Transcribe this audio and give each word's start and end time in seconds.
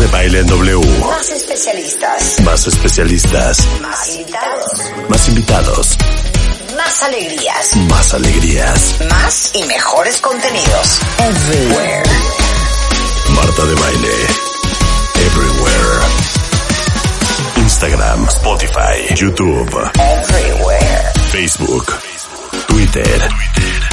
de 0.00 0.06
Baile 0.08 0.40
en 0.40 0.46
W. 0.46 1.00
Más 1.00 1.30
especialistas. 1.30 2.40
Más 2.44 2.66
especialistas. 2.66 3.66
Más 3.80 4.08
invitados. 4.08 4.92
Más 5.08 5.28
invitados. 5.28 5.96
Más 6.76 7.02
alegrías. 7.02 7.76
Más 7.88 8.14
alegrías. 8.14 8.96
Más 9.08 9.50
y 9.54 9.64
mejores 9.64 10.20
contenidos. 10.20 11.00
Everywhere. 11.18 12.02
Marta 13.30 13.64
de 13.64 13.74
Baile. 13.74 14.14
Everywhere. 15.14 16.06
Instagram, 17.56 18.28
Spotify, 18.28 19.14
YouTube, 19.14 19.90
Everywhere. 19.94 21.12
Facebook, 21.32 21.92
Twitter, 22.68 23.28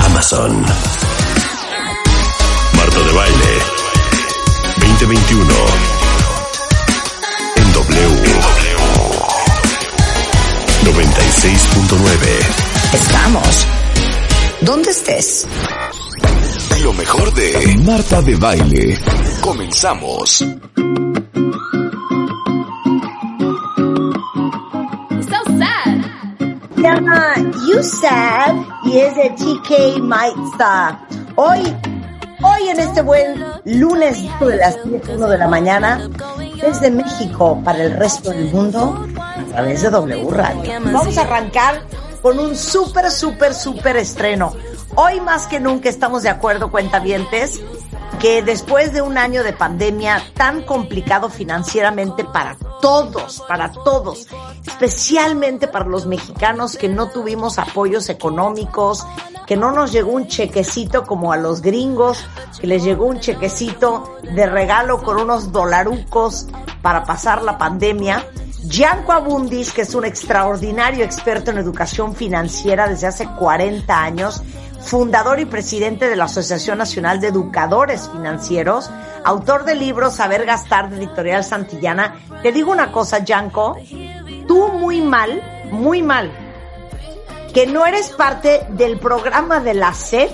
Amazon. 0.05 0.61
Marta 2.73 2.99
de 2.99 3.11
Baile. 3.13 3.85
2021. 4.77 5.94
W. 7.75 8.31
96.9. 10.85 12.93
Estamos. 12.93 13.67
¿Dónde 14.61 14.91
estés? 14.91 15.45
Lo 16.81 16.93
mejor 16.93 17.33
de 17.33 17.75
Marta 17.83 18.21
de 18.21 18.35
Baile. 18.35 18.97
Comenzamos. 19.41 20.37
so 25.21 25.43
sad. 25.59 25.97
Se 26.75 26.81
llama 26.81 27.35
You 27.67 27.83
Sad 27.83 28.55
y 28.85 28.99
es 28.99 29.13
de 29.17 29.31
TK 29.31 29.99
Maitza. 30.01 30.97
Hoy, 31.35 31.59
hoy 32.41 32.69
en 32.69 32.79
este 32.79 33.01
buen 33.01 33.43
lunes 33.65 34.17
de 34.39 34.55
las 34.55 34.77
1 34.85 35.27
de 35.27 35.37
la 35.37 35.49
mañana, 35.49 36.09
desde 36.65 36.89
México 36.89 37.61
para 37.63 37.83
el 37.83 37.95
resto 37.95 38.31
del 38.31 38.51
mundo, 38.51 39.05
a 39.17 39.43
través 39.51 39.83
de 39.83 39.91
W 39.91 40.29
Radio. 40.31 40.71
Vamos 40.83 41.17
a 41.17 41.21
arrancar 41.21 41.83
con 42.23 42.39
un 42.39 42.55
súper, 42.55 43.11
súper, 43.11 43.53
súper 43.53 43.97
estreno. 43.97 44.51
Hoy 44.95 45.21
más 45.21 45.45
que 45.45 45.59
nunca 45.59 45.89
estamos 45.89 46.23
de 46.23 46.29
acuerdo, 46.29 46.71
cuentavientes, 46.71 47.61
que 48.19 48.41
después 48.41 48.93
de 48.93 49.01
un 49.01 49.17
año 49.17 49.43
de 49.43 49.53
pandemia 49.53 50.21
tan 50.33 50.63
complicado 50.63 51.29
financieramente 51.29 52.23
para 52.23 52.57
todos, 52.81 53.43
para 53.47 53.71
todos, 53.71 54.27
especialmente 54.65 55.67
para 55.67 55.85
los 55.85 56.05
mexicanos 56.05 56.77
que 56.77 56.89
no 56.89 57.09
tuvimos 57.09 57.57
apoyos 57.57 58.09
económicos, 58.09 59.05
que 59.45 59.55
no 59.55 59.71
nos 59.71 59.91
llegó 59.91 60.11
un 60.11 60.27
chequecito 60.27 61.03
como 61.03 61.31
a 61.31 61.37
los 61.37 61.61
gringos, 61.61 62.25
que 62.59 62.67
les 62.67 62.83
llegó 62.83 63.05
un 63.05 63.19
chequecito 63.19 64.17
de 64.23 64.45
regalo 64.45 65.01
con 65.01 65.17
unos 65.17 65.51
dolarucos 65.51 66.47
para 66.81 67.03
pasar 67.03 67.41
la 67.43 67.57
pandemia. 67.57 68.25
Gianco 68.67 69.11
Abundis, 69.11 69.71
que 69.71 69.81
es 69.81 69.93
un 69.93 70.05
extraordinario 70.05 71.05
experto 71.05 71.51
en 71.51 71.59
educación 71.59 72.15
financiera 72.15 72.87
desde 72.87 73.07
hace 73.07 73.27
40 73.27 74.01
años, 74.01 74.41
fundador 74.85 75.39
y 75.39 75.45
presidente 75.45 76.07
de 76.07 76.15
la 76.15 76.25
Asociación 76.25 76.77
Nacional 76.77 77.19
de 77.19 77.27
Educadores 77.27 78.07
Financieros, 78.11 78.91
autor 79.23 79.65
del 79.65 79.79
libro 79.79 80.11
Saber 80.11 80.45
Gastar 80.45 80.89
de 80.89 80.97
Editorial 80.97 81.43
Santillana. 81.43 82.15
Te 82.43 82.51
digo 82.51 82.71
una 82.71 82.91
cosa, 82.91 83.23
Gianco, 83.23 83.77
tú 84.47 84.67
muy 84.69 85.01
mal, 85.01 85.41
muy 85.71 86.03
mal, 86.03 86.31
que 87.51 87.65
no 87.65 87.85
eres 87.85 88.09
parte 88.09 88.67
del 88.69 88.99
programa 88.99 89.59
de 89.59 89.73
la 89.73 89.91
SEP, 89.93 90.29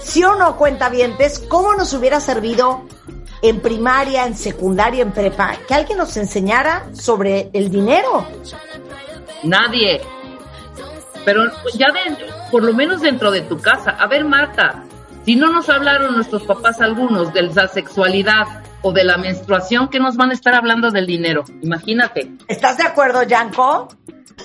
sí 0.00 0.24
o 0.24 0.34
no, 0.34 0.56
cuentavientes, 0.56 1.38
¿cómo 1.38 1.74
nos 1.74 1.94
hubiera 1.94 2.20
servido 2.20 2.82
en 3.40 3.60
primaria, 3.60 4.26
en 4.26 4.36
secundaria, 4.36 5.02
en 5.02 5.12
prepa, 5.12 5.54
que 5.68 5.74
alguien 5.74 5.98
nos 5.98 6.16
enseñara 6.16 6.88
sobre 6.92 7.50
el 7.52 7.70
dinero? 7.70 8.26
Nadie. 9.44 10.00
Pero 11.24 11.44
ya 11.74 11.88
de, 11.88 12.16
por 12.50 12.62
lo 12.62 12.72
menos 12.72 13.00
dentro 13.02 13.30
de 13.30 13.42
tu 13.42 13.58
casa. 13.58 13.90
A 13.92 14.06
ver, 14.06 14.24
Marta, 14.24 14.84
si 15.24 15.36
no 15.36 15.52
nos 15.52 15.68
hablaron 15.68 16.14
nuestros 16.14 16.42
papás 16.44 16.80
algunos 16.80 17.32
de 17.34 17.42
la 17.42 17.68
sexualidad 17.68 18.46
o 18.82 18.92
de 18.92 19.04
la 19.04 19.18
menstruación, 19.18 19.88
¿qué 19.88 19.98
nos 20.00 20.16
van 20.16 20.30
a 20.30 20.34
estar 20.34 20.54
hablando 20.54 20.90
del 20.90 21.06
dinero? 21.06 21.44
Imagínate. 21.62 22.32
¿Estás 22.48 22.78
de 22.78 22.84
acuerdo, 22.84 23.22
Yanko? 23.22 23.88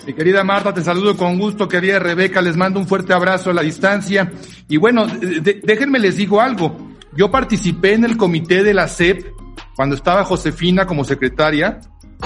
Mi 0.06 0.14
querida 0.14 0.44
Marta, 0.44 0.74
te 0.74 0.82
saludo 0.84 1.16
con 1.16 1.40
gusto, 1.40 1.70
querida 1.70 2.00
Rebeca, 2.00 2.42
les 2.42 2.58
mando 2.58 2.80
un 2.80 2.88
fuerte 2.88 3.14
abrazo 3.14 3.52
a 3.52 3.54
la 3.54 3.62
distancia. 3.62 4.30
Y 4.68 4.76
bueno, 4.78 5.08
de- 5.08 5.62
déjenme 5.64 6.00
les 6.00 6.18
digo 6.18 6.42
algo. 6.42 6.78
Yo 7.16 7.32
participé 7.32 7.94
en 7.94 8.04
el 8.04 8.18
comité 8.18 8.62
de 8.62 8.74
la 8.74 8.90
SEP 8.90 9.26
cuando 9.78 9.96
estaba 9.96 10.26
Josefina 10.26 10.86
como 10.86 11.06
secretaria, 11.06 11.80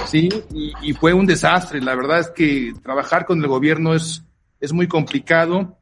sí, 0.07 0.29
y, 0.51 0.71
y 0.81 0.93
fue 0.93 1.13
un 1.13 1.27
desastre. 1.27 1.79
La 1.79 1.93
verdad 1.95 2.19
es 2.21 2.31
que 2.31 2.73
trabajar 2.83 3.25
con 3.27 3.39
el 3.39 3.47
gobierno 3.47 3.93
es, 3.93 4.23
es 4.59 4.73
muy 4.73 4.87
complicado. 4.87 5.77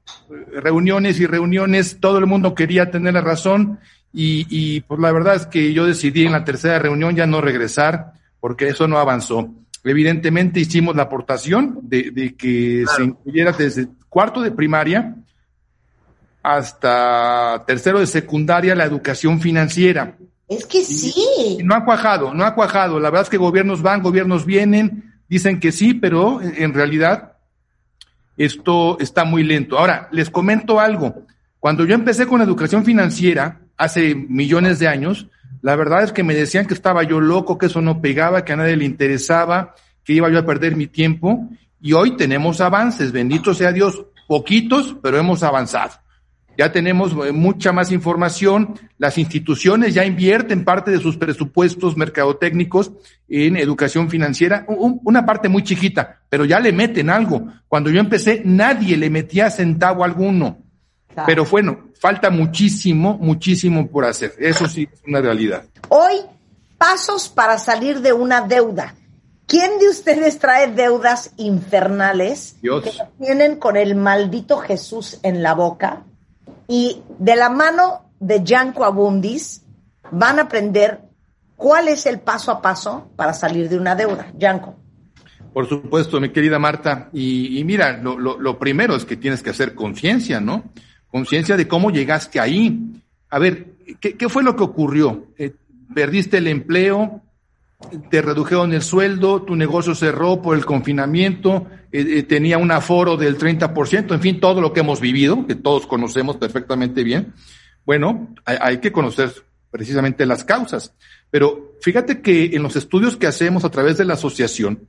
Reuniones 0.53 1.19
y 1.19 1.25
reuniones, 1.25 1.99
todo 1.99 2.17
el 2.17 2.25
mundo 2.25 2.55
quería 2.55 2.91
tener 2.91 3.13
la 3.13 3.21
razón 3.21 3.79
y, 4.13 4.45
y 4.49 4.81
pues 4.81 4.99
la 4.99 5.11
verdad 5.11 5.35
es 5.35 5.45
que 5.45 5.73
yo 5.73 5.85
decidí 5.85 6.25
en 6.25 6.31
la 6.31 6.45
tercera 6.45 6.79
reunión 6.79 7.15
ya 7.15 7.27
no 7.27 7.41
regresar 7.41 8.13
porque 8.39 8.67
eso 8.69 8.87
no 8.87 8.99
avanzó. 8.99 9.49
Evidentemente 9.83 10.59
hicimos 10.59 10.95
la 10.95 11.03
aportación 11.03 11.79
de, 11.83 12.11
de 12.11 12.35
que 12.35 12.85
se 12.95 13.03
incluyera 13.03 13.51
desde 13.51 13.87
cuarto 14.09 14.41
de 14.41 14.51
primaria 14.51 15.15
hasta 16.43 17.63
tercero 17.65 17.99
de 17.99 18.07
secundaria 18.07 18.75
la 18.75 18.85
educación 18.85 19.39
financiera. 19.39 20.17
Es 20.47 20.65
que 20.65 20.81
sí. 20.83 21.13
Y 21.59 21.63
no 21.63 21.75
ha 21.75 21.83
cuajado, 21.83 22.33
no 22.33 22.45
ha 22.45 22.55
cuajado. 22.55 22.99
La 22.99 23.09
verdad 23.09 23.23
es 23.23 23.29
que 23.29 23.37
gobiernos 23.37 23.81
van, 23.81 24.01
gobiernos 24.01 24.45
vienen, 24.45 25.13
dicen 25.27 25.59
que 25.59 25.71
sí, 25.71 25.93
pero 25.93 26.41
en 26.41 26.73
realidad 26.73 27.36
esto 28.37 28.97
está 28.99 29.25
muy 29.25 29.43
lento. 29.43 29.77
Ahora, 29.77 30.07
les 30.11 30.29
comento 30.29 30.79
algo. 30.79 31.25
Cuando 31.59 31.85
yo 31.85 31.95
empecé 31.95 32.27
con 32.27 32.41
educación 32.41 32.85
financiera, 32.85 33.61
hace 33.77 34.15
millones 34.15 34.79
de 34.79 34.87
años, 34.87 35.27
la 35.61 35.75
verdad 35.75 36.03
es 36.03 36.11
que 36.11 36.23
me 36.23 36.35
decían 36.35 36.65
que 36.65 36.73
estaba 36.73 37.03
yo 37.03 37.19
loco, 37.19 37.57
que 37.57 37.65
eso 37.65 37.81
no 37.81 38.01
pegaba, 38.01 38.45
que 38.45 38.53
a 38.53 38.55
nadie 38.55 38.77
le 38.77 38.85
interesaba, 38.85 39.73
que 40.03 40.13
iba 40.13 40.29
yo 40.29 40.39
a 40.39 40.45
perder 40.45 40.75
mi 40.75 40.87
tiempo. 40.87 41.49
Y 41.81 41.93
hoy 41.93 42.15
tenemos 42.15 42.61
avances, 42.61 43.11
bendito 43.11 43.53
sea 43.53 43.71
Dios, 43.71 44.05
poquitos, 44.27 44.95
pero 45.01 45.17
hemos 45.17 45.43
avanzado. 45.43 45.93
Ya 46.57 46.71
tenemos 46.71 47.11
eh, 47.25 47.31
mucha 47.31 47.71
más 47.71 47.91
información, 47.91 48.73
las 48.97 49.17
instituciones 49.19 49.93
ya 49.93 50.03
invierten 50.05 50.65
parte 50.65 50.89
de 50.89 50.97
sus 50.99 51.15
presupuestos 51.15 51.95
mercadotécnicos 51.95 52.91
en 53.29 53.57
educación 53.57 54.09
financiera, 54.09 54.65
un- 54.67 54.99
una 55.03 55.25
parte 55.25 55.49
muy 55.49 55.63
chiquita, 55.63 56.19
pero 56.29 56.45
ya 56.45 56.59
le 56.59 56.71
meten 56.73 57.09
algo. 57.11 57.47
Cuando 57.67 57.89
yo 57.91 57.99
empecé, 57.99 58.41
nadie 58.43 58.97
le 58.97 59.09
metía 59.11 59.51
centavo 59.51 60.03
alguno. 60.03 60.57
Pero 61.25 61.45
bueno, 61.45 61.89
falta 61.99 62.29
muchísimo, 62.29 63.17
muchísimo 63.19 63.87
por 63.87 64.05
hacer. 64.05 64.33
Eso 64.39 64.67
sí 64.67 64.87
es 64.91 65.01
una 65.07 65.21
realidad. 65.21 65.63
Hoy, 65.89 66.15
pasos 66.77 67.29
para 67.29 67.57
salir 67.57 68.01
de 68.01 68.13
una 68.13 68.41
deuda. 68.41 68.95
¿Quién 69.47 69.79
de 69.79 69.89
ustedes 69.89 70.39
trae 70.39 70.71
deudas 70.73 71.31
infernales 71.37 72.57
Dios. 72.61 72.83
que 72.83 72.91
tienen 73.23 73.55
con 73.57 73.77
el 73.77 73.95
maldito 73.95 74.57
Jesús 74.57 75.19
en 75.23 75.41
la 75.41 75.53
boca? 75.53 76.03
Y 76.67 77.01
de 77.19 77.35
la 77.35 77.49
mano 77.49 78.11
de 78.19 78.43
Yanko 78.43 78.83
Abundis 78.83 79.63
van 80.11 80.39
a 80.39 80.43
aprender 80.43 81.01
cuál 81.55 81.87
es 81.87 82.05
el 82.05 82.19
paso 82.19 82.51
a 82.51 82.61
paso 82.61 83.11
para 83.15 83.33
salir 83.33 83.69
de 83.69 83.77
una 83.77 83.95
deuda. 83.95 84.31
Yanko. 84.37 84.75
Por 85.53 85.67
supuesto, 85.67 86.19
mi 86.19 86.29
querida 86.29 86.59
Marta. 86.59 87.09
Y, 87.13 87.63
mira, 87.63 87.97
lo, 87.97 88.17
lo, 88.17 88.59
primero 88.59 88.95
es 88.95 89.05
que 89.05 89.17
tienes 89.17 89.41
que 89.41 89.49
hacer 89.49 89.73
conciencia, 89.73 90.39
¿no? 90.39 90.63
Conciencia 91.09 91.57
de 91.57 91.67
cómo 91.67 91.89
llegaste 91.89 92.39
ahí. 92.39 93.01
A 93.29 93.39
ver, 93.39 93.73
¿qué, 93.99 94.15
qué 94.15 94.29
fue 94.29 94.43
lo 94.43 94.55
que 94.55 94.63
ocurrió? 94.63 95.27
Eh, 95.37 95.55
perdiste 95.95 96.37
el 96.37 96.47
empleo, 96.47 97.23
te 98.09 98.21
redujeron 98.21 98.73
el 98.73 98.81
sueldo, 98.81 99.43
tu 99.43 99.55
negocio 99.55 99.93
cerró 99.93 100.41
por 100.41 100.57
el 100.57 100.65
confinamiento, 100.65 101.67
eh, 101.91 102.19
eh, 102.19 102.23
tenía 102.23 102.57
un 102.57 102.71
aforo 102.71 103.17
del 103.17 103.37
30%, 103.37 104.13
en 104.13 104.21
fin, 104.21 104.39
todo 104.39 104.61
lo 104.61 104.73
que 104.73 104.79
hemos 104.79 104.99
vivido, 104.99 105.45
que 105.45 105.55
todos 105.55 105.85
conocemos 105.87 106.37
perfectamente 106.37 107.03
bien. 107.03 107.33
Bueno, 107.85 108.35
hay, 108.45 108.57
hay 108.59 108.77
que 108.79 108.91
conocer 108.91 109.31
precisamente 109.69 110.25
las 110.25 110.43
causas. 110.43 110.93
Pero 111.29 111.75
fíjate 111.81 112.21
que 112.21 112.55
en 112.55 112.63
los 112.63 112.75
estudios 112.75 113.15
que 113.15 113.27
hacemos 113.27 113.63
a 113.63 113.69
través 113.69 113.97
de 113.97 114.05
la 114.05 114.15
asociación, 114.15 114.87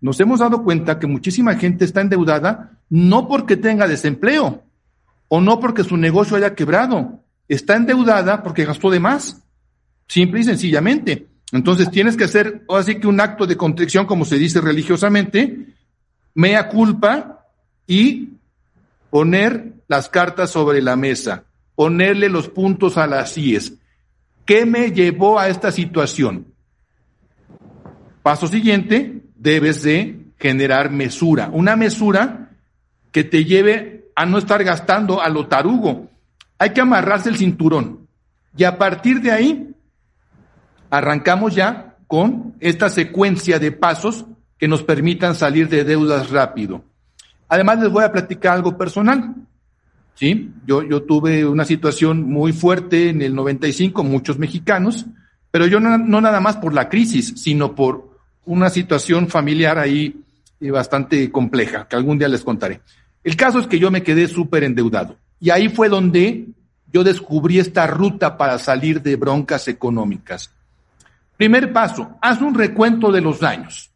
nos 0.00 0.18
hemos 0.18 0.40
dado 0.40 0.64
cuenta 0.64 0.98
que 0.98 1.06
muchísima 1.06 1.56
gente 1.56 1.84
está 1.84 2.00
endeudada 2.00 2.78
no 2.88 3.28
porque 3.28 3.56
tenga 3.56 3.86
desempleo 3.86 4.64
o 5.28 5.40
no 5.40 5.60
porque 5.60 5.84
su 5.84 5.96
negocio 5.96 6.36
haya 6.36 6.54
quebrado, 6.54 7.22
está 7.48 7.76
endeudada 7.76 8.42
porque 8.42 8.64
gastó 8.64 8.90
de 8.90 8.98
más, 8.98 9.42
simple 10.08 10.40
y 10.40 10.44
sencillamente. 10.44 11.29
Entonces 11.52 11.90
tienes 11.90 12.16
que 12.16 12.24
hacer 12.24 12.64
así 12.68 12.96
que 12.96 13.06
un 13.06 13.20
acto 13.20 13.46
de 13.46 13.56
contrición, 13.56 14.06
como 14.06 14.24
se 14.24 14.38
dice 14.38 14.60
religiosamente, 14.60 15.66
mea 16.34 16.68
culpa 16.68 17.46
y 17.86 18.30
poner 19.10 19.72
las 19.88 20.08
cartas 20.08 20.50
sobre 20.50 20.80
la 20.80 20.94
mesa, 20.94 21.44
ponerle 21.74 22.28
los 22.28 22.48
puntos 22.48 22.96
a 22.96 23.06
las 23.06 23.36
IES. 23.36 23.74
¿Qué 24.46 24.64
me 24.64 24.92
llevó 24.92 25.38
a 25.38 25.48
esta 25.48 25.72
situación? 25.72 26.46
Paso 28.22 28.46
siguiente, 28.46 29.22
debes 29.34 29.82
de 29.82 30.20
generar 30.38 30.90
mesura. 30.90 31.50
Una 31.52 31.76
mesura 31.76 32.50
que 33.12 33.24
te 33.24 33.44
lleve 33.44 34.10
a 34.14 34.26
no 34.26 34.38
estar 34.38 34.62
gastando 34.62 35.20
a 35.20 35.28
lo 35.28 35.46
tarugo. 35.46 36.08
Hay 36.58 36.70
que 36.70 36.80
amarrarse 36.80 37.28
el 37.28 37.36
cinturón. 37.36 38.06
Y 38.56 38.64
a 38.64 38.78
partir 38.78 39.20
de 39.20 39.30
ahí, 39.30 39.74
arrancamos 40.90 41.54
ya 41.54 41.96
con 42.06 42.54
esta 42.60 42.88
secuencia 42.88 43.58
de 43.58 43.72
pasos 43.72 44.26
que 44.58 44.68
nos 44.68 44.82
permitan 44.82 45.34
salir 45.34 45.68
de 45.68 45.84
deudas 45.84 46.30
rápido. 46.30 46.84
Además, 47.48 47.80
les 47.80 47.90
voy 47.90 48.04
a 48.04 48.12
platicar 48.12 48.54
algo 48.54 48.76
personal. 48.76 49.34
¿sí? 50.14 50.50
Yo, 50.66 50.82
yo 50.82 51.02
tuve 51.02 51.46
una 51.46 51.64
situación 51.64 52.30
muy 52.30 52.52
fuerte 52.52 53.08
en 53.08 53.22
el 53.22 53.34
95, 53.34 54.04
muchos 54.04 54.38
mexicanos, 54.38 55.06
pero 55.50 55.66
yo 55.66 55.80
no, 55.80 55.98
no 55.98 56.20
nada 56.20 56.40
más 56.40 56.56
por 56.58 56.74
la 56.74 56.88
crisis, 56.88 57.34
sino 57.36 57.74
por 57.74 58.10
una 58.44 58.70
situación 58.70 59.28
familiar 59.28 59.78
ahí 59.78 60.20
eh, 60.60 60.70
bastante 60.70 61.30
compleja, 61.30 61.88
que 61.88 61.96
algún 61.96 62.18
día 62.18 62.28
les 62.28 62.42
contaré. 62.42 62.80
El 63.24 63.36
caso 63.36 63.58
es 63.58 63.66
que 63.66 63.78
yo 63.78 63.90
me 63.90 64.02
quedé 64.02 64.28
súper 64.28 64.64
endeudado. 64.64 65.16
Y 65.40 65.50
ahí 65.50 65.68
fue 65.68 65.88
donde 65.88 66.48
yo 66.92 67.04
descubrí 67.04 67.58
esta 67.58 67.86
ruta 67.86 68.36
para 68.36 68.58
salir 68.58 69.02
de 69.02 69.16
broncas 69.16 69.68
económicas. 69.68 70.50
Primer 71.40 71.72
paso, 71.72 72.18
haz 72.20 72.42
un 72.42 72.52
recuento 72.52 73.10
de 73.10 73.22
los 73.22 73.40
daños. 73.40 73.90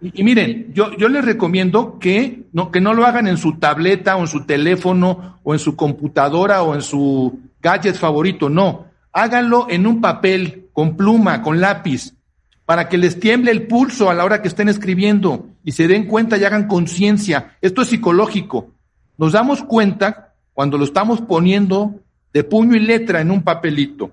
Y, 0.00 0.22
miren, 0.22 0.72
yo, 0.72 0.96
yo 0.96 1.08
les 1.08 1.24
recomiendo 1.24 1.98
que 1.98 2.44
no, 2.52 2.70
que 2.70 2.80
no 2.80 2.94
lo 2.94 3.04
hagan 3.04 3.26
en 3.26 3.36
su 3.36 3.58
tableta 3.58 4.14
o 4.14 4.20
en 4.20 4.28
su 4.28 4.46
teléfono 4.46 5.40
o 5.42 5.54
en 5.54 5.58
su 5.58 5.74
computadora 5.74 6.62
o 6.62 6.76
en 6.76 6.82
su 6.82 7.40
gadget 7.60 7.96
favorito, 7.96 8.48
no. 8.48 8.84
Háganlo 9.12 9.66
en 9.70 9.88
un 9.88 10.00
papel, 10.00 10.68
con 10.72 10.96
pluma, 10.96 11.42
con 11.42 11.60
lápiz, 11.60 12.14
para 12.64 12.88
que 12.88 12.96
les 12.96 13.18
tiemble 13.18 13.50
el 13.50 13.66
pulso 13.66 14.08
a 14.08 14.14
la 14.14 14.24
hora 14.24 14.40
que 14.40 14.46
estén 14.46 14.68
escribiendo 14.68 15.48
y 15.64 15.72
se 15.72 15.88
den 15.88 16.06
cuenta 16.06 16.38
y 16.38 16.44
hagan 16.44 16.68
conciencia. 16.68 17.56
Esto 17.60 17.82
es 17.82 17.88
psicológico. 17.88 18.70
Nos 19.18 19.32
damos 19.32 19.64
cuenta 19.64 20.34
cuando 20.54 20.78
lo 20.78 20.84
estamos 20.84 21.22
poniendo 21.22 21.96
de 22.32 22.44
puño 22.44 22.76
y 22.76 22.78
letra 22.78 23.20
en 23.20 23.32
un 23.32 23.42
papelito. 23.42 24.12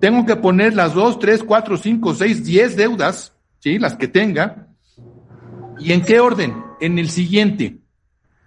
Tengo 0.00 0.26
que 0.26 0.36
poner 0.36 0.74
las 0.74 0.94
dos, 0.94 1.18
tres, 1.18 1.42
cuatro, 1.42 1.76
cinco, 1.76 2.14
seis, 2.14 2.44
diez 2.44 2.76
deudas, 2.76 3.32
¿sí? 3.60 3.78
Las 3.78 3.96
que 3.96 4.08
tenga. 4.08 4.68
¿Y 5.78 5.92
en 5.92 6.02
qué 6.02 6.20
orden? 6.20 6.62
En 6.80 6.98
el 6.98 7.10
siguiente. 7.10 7.78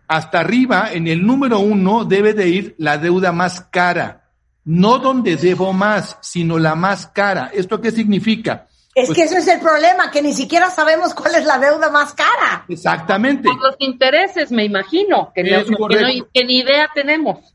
Hasta 0.07 0.39
arriba, 0.39 0.91
en 0.94 1.07
el 1.07 1.25
número 1.25 1.59
uno, 1.59 2.05
debe 2.05 2.33
de 2.33 2.47
ir 2.47 2.75
la 2.77 2.97
deuda 2.97 3.31
más 3.31 3.61
cara. 3.61 4.29
No 4.63 4.99
donde 4.99 5.35
debo 5.35 5.73
más, 5.73 6.17
sino 6.21 6.59
la 6.59 6.75
más 6.75 7.07
cara. 7.07 7.51
¿Esto 7.53 7.81
qué 7.81 7.91
significa? 7.91 8.67
Es 8.97 9.07
pues, 9.07 9.15
que 9.15 9.23
eso 9.25 9.38
es 9.38 9.47
el 9.47 9.59
problema, 9.59 10.09
que 10.09 10.21
ni 10.21 10.33
siquiera 10.33 10.71
sabemos 10.71 11.13
cuál 11.13 11.35
es 11.35 11.45
la 11.45 11.59
deuda 11.59 11.89
más 11.89 12.13
cara. 12.13 12.65
Exactamente. 12.67 13.47
Por 13.47 13.61
los 13.61 13.75
intereses, 13.79 14.51
me 14.51 14.65
imagino, 14.65 15.31
que, 15.35 15.44
no, 15.44 15.65
que, 15.88 16.01
no, 16.01 16.27
que 16.33 16.45
ni 16.45 16.59
idea 16.59 16.89
tenemos. 16.95 17.53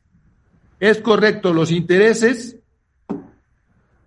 Es 0.78 0.98
correcto, 0.98 1.52
los 1.52 1.70
intereses 1.70 2.56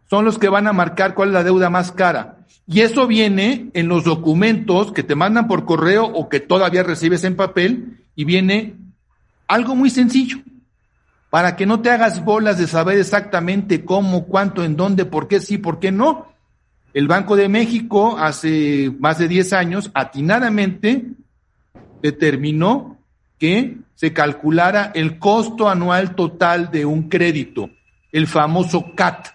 son 0.09 0.25
los 0.25 0.37
que 0.37 0.49
van 0.49 0.67
a 0.67 0.73
marcar 0.73 1.13
cuál 1.13 1.29
es 1.29 1.33
la 1.33 1.43
deuda 1.43 1.69
más 1.69 1.91
cara. 1.91 2.37
Y 2.67 2.81
eso 2.81 3.07
viene 3.07 3.69
en 3.73 3.87
los 3.87 4.03
documentos 4.03 4.91
que 4.91 5.03
te 5.03 5.15
mandan 5.15 5.47
por 5.47 5.65
correo 5.65 6.05
o 6.05 6.29
que 6.29 6.39
todavía 6.39 6.83
recibes 6.83 7.23
en 7.23 7.35
papel 7.35 7.99
y 8.15 8.25
viene 8.25 8.75
algo 9.47 9.75
muy 9.75 9.89
sencillo 9.89 10.39
para 11.29 11.55
que 11.55 11.65
no 11.65 11.81
te 11.81 11.89
hagas 11.89 12.23
bolas 12.23 12.57
de 12.57 12.65
saber 12.65 12.97
exactamente 12.97 13.83
cómo, 13.83 14.25
cuánto, 14.25 14.63
en 14.63 14.77
dónde, 14.77 15.03
por 15.05 15.27
qué 15.27 15.41
sí, 15.41 15.57
por 15.57 15.79
qué 15.79 15.91
no. 15.91 16.27
El 16.93 17.09
Banco 17.09 17.35
de 17.35 17.49
México 17.49 18.17
hace 18.17 18.89
más 18.99 19.17
de 19.17 19.27
10 19.27 19.51
años 19.51 19.91
atinadamente 19.93 21.07
determinó 22.01 22.97
que 23.37 23.77
se 23.95 24.13
calculara 24.13 24.93
el 24.95 25.19
costo 25.19 25.67
anual 25.67 26.15
total 26.15 26.71
de 26.71 26.85
un 26.85 27.09
crédito, 27.09 27.69
el 28.13 28.27
famoso 28.27 28.93
CAT, 28.95 29.34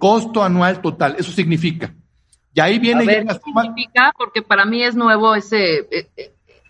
costo 0.00 0.42
anual 0.42 0.80
total, 0.80 1.14
eso 1.16 1.30
significa. 1.30 1.94
Y 2.52 2.60
ahí 2.60 2.80
viene... 2.80 3.06
Ver, 3.06 3.24
¿qué 3.26 3.34
significa? 3.44 4.12
Porque 4.18 4.42
para 4.42 4.64
mí 4.64 4.82
es 4.82 4.96
nuevo 4.96 5.36
ese, 5.36 5.86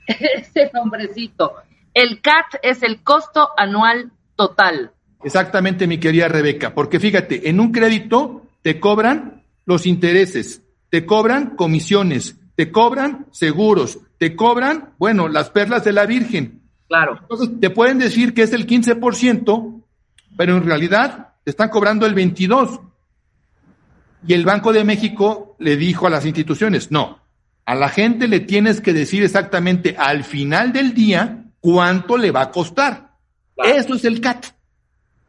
ese 0.06 0.70
nombrecito. 0.74 1.54
El 1.94 2.20
CAT 2.20 2.56
es 2.62 2.82
el 2.82 3.02
costo 3.02 3.48
anual 3.56 4.12
total. 4.36 4.92
Exactamente, 5.22 5.86
mi 5.86 5.98
querida 5.98 6.28
Rebeca, 6.28 6.74
porque 6.74 7.00
fíjate, 7.00 7.48
en 7.48 7.60
un 7.60 7.72
crédito 7.72 8.42
te 8.62 8.80
cobran 8.80 9.42
los 9.66 9.86
intereses, 9.86 10.62
te 10.88 11.04
cobran 11.06 11.56
comisiones, 11.56 12.38
te 12.56 12.70
cobran 12.70 13.26
seguros, 13.30 13.98
te 14.18 14.34
cobran, 14.34 14.94
bueno, 14.98 15.28
las 15.28 15.50
perlas 15.50 15.84
de 15.84 15.92
la 15.92 16.06
Virgen. 16.06 16.62
Claro. 16.88 17.18
Entonces, 17.20 17.50
te 17.60 17.70
pueden 17.70 17.98
decir 17.98 18.34
que 18.34 18.42
es 18.42 18.52
el 18.52 18.66
15%, 18.66 19.82
pero 20.36 20.56
en 20.56 20.64
realidad 20.64 21.34
te 21.44 21.50
están 21.50 21.68
cobrando 21.68 22.06
el 22.06 22.14
22%. 22.14 22.89
Y 24.26 24.34
el 24.34 24.44
Banco 24.44 24.72
de 24.72 24.84
México 24.84 25.56
le 25.58 25.76
dijo 25.76 26.06
a 26.06 26.10
las 26.10 26.26
instituciones, 26.26 26.90
no, 26.90 27.20
a 27.64 27.74
la 27.74 27.88
gente 27.88 28.28
le 28.28 28.40
tienes 28.40 28.80
que 28.80 28.92
decir 28.92 29.22
exactamente 29.22 29.94
al 29.98 30.24
final 30.24 30.72
del 30.72 30.94
día 30.94 31.44
cuánto 31.60 32.16
le 32.16 32.30
va 32.30 32.42
a 32.42 32.50
costar. 32.50 33.12
Claro. 33.54 33.74
Eso 33.74 33.94
es 33.94 34.04
el 34.04 34.20
CAT. 34.20 34.46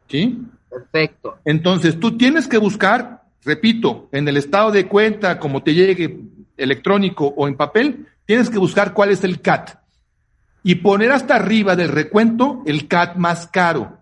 ¿Sí? 0.08 0.38
Perfecto. 0.68 1.38
Entonces, 1.44 2.00
tú 2.00 2.16
tienes 2.16 2.48
que 2.48 2.58
buscar, 2.58 3.24
repito, 3.44 4.08
en 4.12 4.26
el 4.26 4.36
estado 4.36 4.70
de 4.70 4.88
cuenta, 4.88 5.38
como 5.38 5.62
te 5.62 5.74
llegue 5.74 6.18
electrónico 6.56 7.32
o 7.36 7.48
en 7.48 7.56
papel, 7.56 8.06
tienes 8.26 8.50
que 8.50 8.58
buscar 8.58 8.92
cuál 8.94 9.10
es 9.10 9.24
el 9.24 9.40
CAT. 9.40 9.78
Y 10.64 10.76
poner 10.76 11.12
hasta 11.12 11.36
arriba 11.36 11.76
del 11.76 11.88
recuento 11.88 12.62
el 12.66 12.88
CAT 12.88 13.16
más 13.16 13.46
caro. 13.48 13.98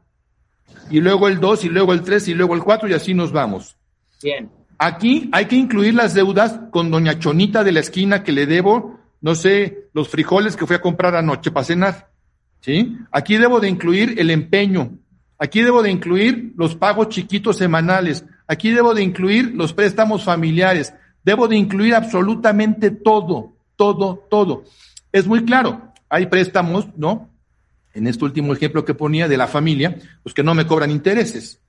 Y 0.90 1.00
luego 1.00 1.28
el 1.28 1.40
2, 1.40 1.64
y 1.64 1.68
luego 1.68 1.92
el 1.92 2.02
3, 2.02 2.28
y 2.28 2.34
luego 2.34 2.54
el 2.54 2.62
4, 2.62 2.88
y 2.88 2.92
así 2.92 3.14
nos 3.14 3.32
vamos. 3.32 3.76
Bien. 4.22 4.50
Aquí 4.82 5.28
hay 5.32 5.44
que 5.44 5.56
incluir 5.56 5.92
las 5.92 6.14
deudas 6.14 6.58
con 6.70 6.90
doña 6.90 7.18
Chonita 7.18 7.62
de 7.64 7.72
la 7.72 7.80
esquina 7.80 8.22
que 8.22 8.32
le 8.32 8.46
debo, 8.46 8.98
no 9.20 9.34
sé, 9.34 9.90
los 9.92 10.08
frijoles 10.08 10.56
que 10.56 10.66
fui 10.66 10.74
a 10.74 10.80
comprar 10.80 11.14
anoche 11.14 11.50
para 11.50 11.64
cenar. 11.64 12.10
¿Sí? 12.62 12.96
Aquí 13.12 13.36
debo 13.36 13.60
de 13.60 13.68
incluir 13.68 14.18
el 14.18 14.30
empeño. 14.30 14.92
Aquí 15.38 15.60
debo 15.60 15.82
de 15.82 15.90
incluir 15.90 16.54
los 16.56 16.76
pagos 16.76 17.10
chiquitos 17.10 17.58
semanales. 17.58 18.24
Aquí 18.46 18.70
debo 18.70 18.94
de 18.94 19.02
incluir 19.02 19.52
los 19.54 19.74
préstamos 19.74 20.24
familiares. 20.24 20.94
Debo 21.22 21.46
de 21.46 21.56
incluir 21.56 21.94
absolutamente 21.94 22.90
todo, 22.90 23.52
todo, 23.76 24.26
todo. 24.30 24.64
Es 25.12 25.26
muy 25.26 25.44
claro. 25.44 25.92
Hay 26.08 26.24
préstamos, 26.28 26.88
¿no? 26.96 27.28
En 27.92 28.06
este 28.06 28.24
último 28.24 28.54
ejemplo 28.54 28.86
que 28.86 28.94
ponía 28.94 29.28
de 29.28 29.36
la 29.36 29.46
familia, 29.46 29.98
pues 30.22 30.34
que 30.34 30.42
no 30.42 30.54
me 30.54 30.66
cobran 30.66 30.90
intereses, 30.90 31.60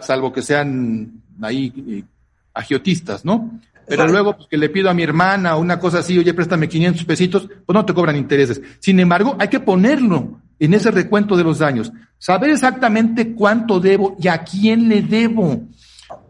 salvo 0.00 0.32
que 0.32 0.40
sean 0.40 1.20
ahí 1.42 2.06
agiotistas, 2.54 3.24
¿no? 3.24 3.60
Pero 3.86 4.08
luego, 4.08 4.36
pues 4.36 4.48
que 4.48 4.56
le 4.56 4.70
pido 4.70 4.88
a 4.88 4.94
mi 4.94 5.02
hermana 5.02 5.56
o 5.56 5.60
una 5.60 5.78
cosa 5.78 5.98
así, 5.98 6.18
oye, 6.18 6.32
préstame 6.32 6.68
500 6.68 7.04
pesitos, 7.04 7.48
pues 7.66 7.74
no 7.74 7.84
te 7.84 7.92
cobran 7.92 8.16
intereses. 8.16 8.62
Sin 8.78 8.98
embargo, 8.98 9.36
hay 9.38 9.48
que 9.48 9.60
ponerlo 9.60 10.40
en 10.58 10.72
ese 10.72 10.90
recuento 10.90 11.36
de 11.36 11.44
los 11.44 11.58
daños. 11.58 11.92
Saber 12.18 12.50
exactamente 12.50 13.34
cuánto 13.34 13.80
debo 13.80 14.16
y 14.18 14.28
a 14.28 14.38
quién 14.38 14.88
le 14.88 15.02
debo. 15.02 15.64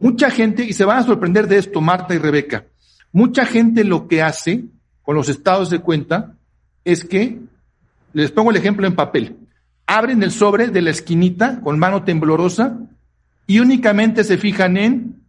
Mucha 0.01 0.31
gente, 0.31 0.65
y 0.65 0.73
se 0.73 0.85
van 0.85 0.99
a 0.99 1.05
sorprender 1.05 1.47
de 1.47 1.59
esto, 1.59 1.81
Marta 1.81 2.15
y 2.15 2.19
Rebeca, 2.19 2.65
mucha 3.13 3.45
gente 3.47 3.85
lo 3.85 4.09
que 4.09 4.23
hace 4.23 4.65
con 5.03 5.15
los 5.15 5.29
estados 5.29 5.71
de 5.71 5.79
cuenta 5.79 6.35
es 6.85 7.05
que, 7.05 7.39
les 8.13 8.31
pongo 8.31 8.51
el 8.51 8.57
ejemplo 8.57 8.87
en 8.87 8.95
papel, 8.95 9.37
abren 9.87 10.23
el 10.23 10.33
sobre 10.33 10.69
de 10.69 10.83
la 10.83 10.91
esquinita 10.91 11.61
con 11.61 11.79
mano 11.79 12.05
temblorosa 12.05 12.79
y 13.47 13.61
únicamente 13.61 14.25
se 14.25 14.39
fijan 14.39 14.77
en 14.77 15.24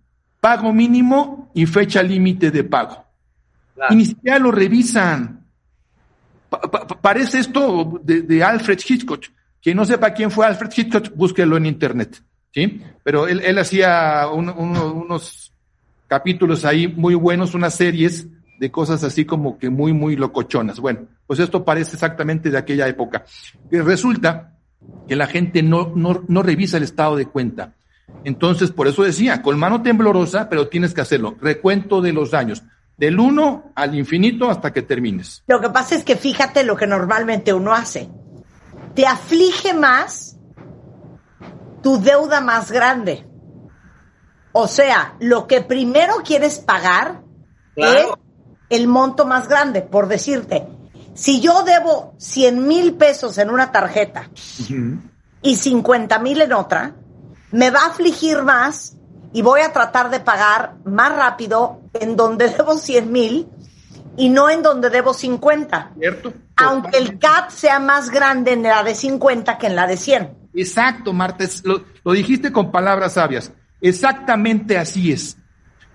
pago 0.46 0.72
mínimo 0.72 1.50
y 1.56 1.66
fecha 1.66 2.04
límite 2.04 2.52
de 2.52 2.64
pago. 2.64 3.04
Claro. 3.74 3.92
Y 3.92 3.98
ni 3.98 4.06
siquiera 4.06 4.38
lo 4.38 4.52
revisan. 4.52 5.44
Pa 6.52 6.62
pa 6.62 6.86
parece 6.86 7.40
esto 7.40 8.00
de, 8.04 8.22
de, 8.22 8.44
Alfred 8.44 8.80
Hitchcock. 8.88 9.24
Quien 9.60 9.76
no 9.76 9.86
sepa 9.86 10.12
quién 10.12 10.30
fue 10.30 10.46
Alfred 10.46 10.70
Hitchcock, 10.78 11.16
búsquelo 11.16 11.58
en 11.58 11.66
internet. 11.66 12.22
¿sí? 12.54 12.80
Pero 13.02 13.28
él, 13.28 13.42
él 13.44 13.58
hacía 13.58 14.28
un, 14.32 14.50
un, 14.50 14.78
unos 14.78 15.52
capítulos 16.06 16.64
ahí 16.64 16.88
muy 16.88 17.16
buenos, 17.16 17.56
unas 17.56 17.74
series 17.74 18.28
de 18.60 18.70
cosas 18.70 19.04
así 19.04 19.26
como 19.26 19.58
que 19.58 19.72
muy, 19.72 19.94
muy 19.94 20.16
locochonas. 20.16 20.80
Bueno, 20.80 21.08
pues 21.26 21.40
esto 21.40 21.66
parece 21.66 21.94
exactamente 21.94 22.52
de 22.52 22.60
aquella 22.60 22.88
época. 22.88 23.26
Y 23.72 23.80
resulta 23.80 24.54
que 25.08 25.16
la 25.16 25.26
gente 25.26 25.64
no, 25.64 25.92
no, 25.96 26.24
no 26.28 26.44
revisa 26.44 26.78
el 26.78 26.84
estado 26.84 27.16
de 27.16 27.26
cuenta. 27.26 27.74
Entonces, 28.26 28.72
por 28.72 28.88
eso 28.88 29.04
decía, 29.04 29.42
con 29.42 29.58
mano 29.58 29.82
temblorosa, 29.84 30.50
pero 30.50 30.68
tienes 30.68 30.94
que 30.94 31.02
hacerlo. 31.02 31.36
Recuento 31.40 32.02
de 32.02 32.12
los 32.12 32.32
daños. 32.32 32.64
Del 32.98 33.20
uno 33.20 33.72
al 33.76 33.94
infinito 33.96 34.50
hasta 34.50 34.74
que 34.74 34.82
termines. 34.82 35.44
Lo 35.48 35.62
que 35.62 35.70
pasa 35.70 35.96
es 35.96 36.04
que 36.04 36.16
fíjate 36.16 36.64
lo 36.64 36.76
que 36.76 36.88
normalmente 36.88 37.54
uno 37.54 37.74
hace. 37.74 38.10
Te 38.96 39.06
aflige 39.06 39.74
más 39.74 40.38
tu 41.84 42.02
deuda 42.02 42.42
más 42.42 42.72
grande. 42.72 43.28
O 44.54 44.68
sea, 44.68 45.16
lo 45.20 45.46
que 45.46 45.62
primero 45.62 46.16
quieres 46.26 46.58
pagar 46.60 47.22
Claro. 47.76 48.00
es 48.00 48.08
el 48.80 48.88
monto 48.88 49.26
más 49.26 49.48
grande, 49.48 49.82
por 49.82 50.08
decirte. 50.08 50.66
Si 51.14 51.42
yo 51.42 51.64
debo 51.64 52.16
100 52.18 52.68
mil 52.68 52.96
pesos 52.96 53.38
en 53.38 53.50
una 53.50 53.72
tarjeta 53.72 54.30
y 55.42 55.56
50 55.56 56.20
mil 56.20 56.42
en 56.42 56.54
otra, 56.54 56.96
me 57.56 57.72
va 57.72 57.84
a 57.84 57.88
afligir 57.88 58.44
más 58.44 58.98
y 59.32 59.42
voy 59.42 59.62
a 59.62 59.72
tratar 59.72 60.10
de 60.10 60.20
pagar 60.20 60.76
más 60.84 61.16
rápido 61.16 61.80
en 61.94 62.18
donde 62.18 62.50
debo 62.58 62.78
100 62.78 63.12
mil 63.12 63.48
y 64.18 64.28
no 64.28 64.50
en 64.50 64.62
donde 64.62 64.90
debo 64.90 65.14
50. 65.14 65.94
¿Cierto? 65.98 66.34
Aunque 66.58 66.98
el 66.98 67.18
CAT 67.18 67.52
sea 67.52 67.80
más 67.80 68.10
grande 68.10 68.52
en 68.52 68.64
la 68.64 68.84
de 68.84 68.94
50 68.94 69.58
que 69.58 69.68
en 69.68 69.76
la 69.78 69.88
de 69.88 69.96
100. 69.96 70.38
Exacto, 70.54 71.14
Marta, 71.14 71.46
lo, 71.64 71.86
lo 72.04 72.12
dijiste 72.12 72.52
con 72.52 72.72
palabras 72.72 73.14
sabias. 73.14 73.54
Exactamente 73.80 74.78
así 74.78 75.14
es. 75.14 75.38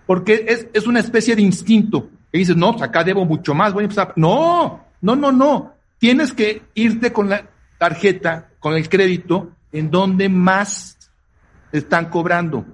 Porque 0.06 0.46
es, 0.48 0.66
es 0.72 0.86
una 0.86 1.00
especie 1.00 1.36
de 1.36 1.42
instinto. 1.42 2.08
Que 2.32 2.38
dices, 2.38 2.56
no, 2.56 2.72
pues 2.72 2.84
acá 2.84 3.04
debo 3.04 3.26
mucho 3.26 3.52
más, 3.52 3.74
voy 3.74 3.82
a 3.82 3.84
empezar. 3.84 4.14
No, 4.16 4.86
no, 5.02 5.14
no, 5.14 5.30
no. 5.30 5.74
Tienes 5.98 6.32
que 6.32 6.62
irte 6.72 7.12
con 7.12 7.28
la 7.28 7.50
tarjeta, 7.78 8.48
con 8.60 8.74
el 8.74 8.88
crédito, 8.88 9.50
en 9.72 9.90
donde 9.90 10.28
más 10.30 10.96
están 11.72 12.10
cobrando. 12.10 12.64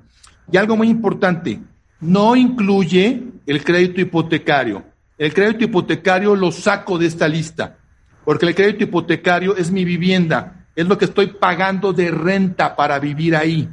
Y 0.50 0.56
algo 0.56 0.76
muy 0.76 0.88
importante, 0.88 1.60
no 2.00 2.36
incluye 2.36 3.22
el 3.46 3.64
crédito 3.64 4.00
hipotecario. 4.00 4.84
El 5.18 5.32
crédito 5.32 5.64
hipotecario 5.64 6.36
lo 6.36 6.52
saco 6.52 6.98
de 6.98 7.06
esta 7.06 7.26
lista, 7.26 7.78
porque 8.24 8.46
el 8.46 8.54
crédito 8.54 8.84
hipotecario 8.84 9.56
es 9.56 9.70
mi 9.70 9.84
vivienda, 9.84 10.66
es 10.74 10.86
lo 10.86 10.98
que 10.98 11.06
estoy 11.06 11.28
pagando 11.28 11.92
de 11.92 12.10
renta 12.10 12.76
para 12.76 12.98
vivir 12.98 13.34
ahí. 13.34 13.68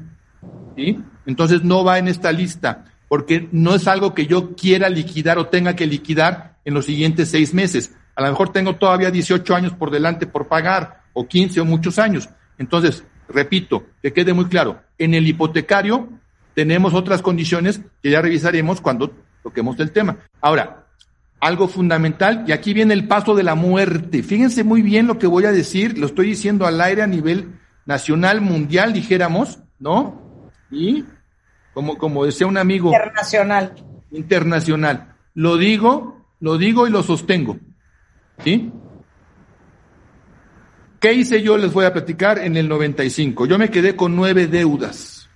Entonces 1.26 1.64
no 1.64 1.84
va 1.84 2.00
en 2.00 2.08
esta 2.08 2.32
lista, 2.32 2.86
porque 3.10 3.50
no 3.52 3.76
es 3.76 3.88
algo 3.88 4.14
que 4.14 4.26
yo 4.26 4.56
quiera 4.56 4.90
liquidar 4.90 5.38
o 5.38 5.48
tenga 5.48 5.76
que 5.76 5.86
liquidar 5.86 6.58
en 6.64 6.74
los 6.74 6.86
siguientes 6.86 7.30
seis 7.30 7.54
meses. 7.54 7.94
A 8.16 8.22
lo 8.22 8.30
mejor 8.30 8.54
tengo 8.54 8.76
todavía 8.76 9.12
18 9.12 9.56
años 9.56 9.74
por 9.74 9.92
delante 9.92 10.28
por 10.28 10.48
pagar, 10.48 11.04
o 11.14 11.28
15 11.28 11.60
o 11.62 11.66
muchos 11.66 12.00
años. 12.00 12.30
Entonces, 12.58 13.04
repito, 13.30 13.86
que 14.02 14.14
quede 14.14 14.34
muy 14.34 14.46
claro, 14.46 14.82
en 14.98 15.14
el 15.14 15.28
hipotecario 15.28 16.10
tenemos 16.54 16.94
otras 16.94 17.22
condiciones 17.22 17.82
que 18.02 18.12
ya 18.12 18.22
revisaremos 18.22 18.82
cuando 18.82 19.12
toquemos 19.42 19.80
el 19.80 19.92
tema. 19.92 20.18
Ahora, 20.42 20.86
algo 21.40 21.68
fundamental, 21.68 22.46
y 22.48 22.52
aquí 22.52 22.74
viene 22.74 22.94
el 22.94 23.08
paso 23.08 23.36
de 23.36 23.44
la 23.44 23.56
muerte. 23.56 24.24
Fíjense 24.24 24.64
muy 24.64 24.82
bien 24.82 25.08
lo 25.08 25.20
que 25.20 25.28
voy 25.28 25.46
a 25.46 25.52
decir, 25.52 25.98
lo 25.98 26.06
estoy 26.06 26.28
diciendo 26.28 26.66
al 26.66 26.80
aire 26.80 27.02
a 27.02 27.08
nivel 27.08 27.60
nacional, 27.86 28.40
mundial, 28.40 28.94
dijéramos, 28.94 29.60
¿no? 29.80 30.50
Y 30.72 31.04
como, 31.74 31.98
como 31.98 32.26
decía 32.26 32.48
un 32.48 32.58
amigo 32.58 32.92
Internacional. 32.92 33.74
internacional, 34.12 35.16
lo 35.34 35.58
digo, 35.58 36.26
lo 36.40 36.58
digo 36.58 36.88
y 36.88 36.92
lo 36.92 37.04
sostengo. 37.04 37.58
¿Sí? 38.44 38.72
¿Qué 41.04 41.12
hice 41.12 41.42
yo? 41.42 41.58
Les 41.58 41.74
voy 41.74 41.84
a 41.84 41.92
platicar 41.92 42.40
en 42.40 42.56
el 42.56 42.70
95. 42.70 43.46
Yo 43.46 43.58
me 43.60 43.70
quedé 43.70 43.94
con 43.94 44.16
nueve 44.16 44.48
deudas. 44.48 45.28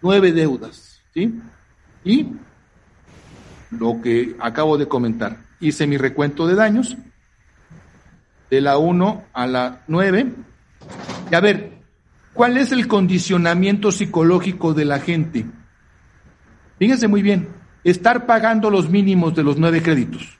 Nueve 0.00 0.32
deudas. 0.32 1.02
¿Sí? 1.12 1.38
Y 2.02 2.28
lo 3.72 4.00
que 4.02 4.34
acabo 4.40 4.78
de 4.78 4.88
comentar. 4.88 5.36
Hice 5.60 5.86
mi 5.86 5.98
recuento 5.98 6.46
de 6.46 6.54
daños 6.54 6.96
de 8.48 8.62
la 8.62 8.78
1 8.78 9.24
a 9.34 9.46
la 9.46 9.82
9. 9.86 10.32
Y 11.30 11.34
a 11.34 11.40
ver, 11.40 11.72
¿cuál 12.32 12.56
es 12.56 12.72
el 12.72 12.88
condicionamiento 12.88 13.92
psicológico 13.92 14.72
de 14.72 14.86
la 14.86 14.98
gente? 14.98 15.44
Fíjense 16.78 17.06
muy 17.06 17.20
bien, 17.20 17.50
estar 17.84 18.24
pagando 18.24 18.70
los 18.70 18.88
mínimos 18.88 19.34
de 19.34 19.42
los 19.42 19.58
nueve 19.58 19.82
créditos. 19.82 20.38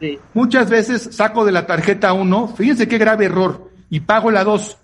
Sí. 0.00 0.18
Muchas 0.34 0.68
veces 0.68 1.08
saco 1.12 1.44
de 1.44 1.52
la 1.52 1.68
tarjeta 1.68 2.12
1, 2.12 2.48
fíjense 2.56 2.88
qué 2.88 2.98
grave 2.98 3.26
error, 3.26 3.70
y 3.92 4.00
pago 4.00 4.30
la 4.30 4.42
2. 4.42 4.78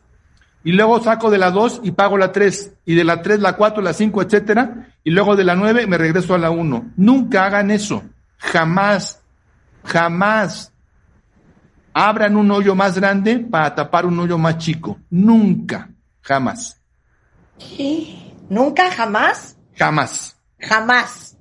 Y 0.64 0.72
luego 0.72 1.02
saco 1.02 1.30
de 1.30 1.38
la 1.38 1.50
2 1.50 1.80
y 1.82 1.92
pago 1.92 2.18
la 2.18 2.30
3. 2.30 2.74
Y 2.84 2.94
de 2.94 3.04
la 3.04 3.22
3 3.22 3.40
la 3.40 3.54
4, 3.54 3.82
la 3.82 3.94
5, 3.94 4.20
etcétera. 4.20 4.90
Y 5.02 5.10
luego 5.10 5.34
de 5.34 5.44
la 5.44 5.54
9 5.54 5.86
me 5.86 5.96
regreso 5.96 6.34
a 6.34 6.38
la 6.38 6.50
1. 6.50 6.92
Nunca 6.98 7.46
hagan 7.46 7.70
eso. 7.70 8.02
Jamás. 8.36 9.22
Jamás. 9.82 10.74
Abran 11.94 12.36
un 12.36 12.50
hoyo 12.50 12.74
más 12.74 12.98
grande 12.98 13.38
para 13.38 13.74
tapar 13.74 14.04
un 14.04 14.20
hoyo 14.20 14.36
más 14.36 14.58
chico. 14.58 14.98
Nunca. 15.08 15.88
Jamás. 16.20 16.78
Nunca, 18.50 18.90
jamás, 18.90 19.56
Jamás. 19.74 20.36
jamás. 20.60 21.34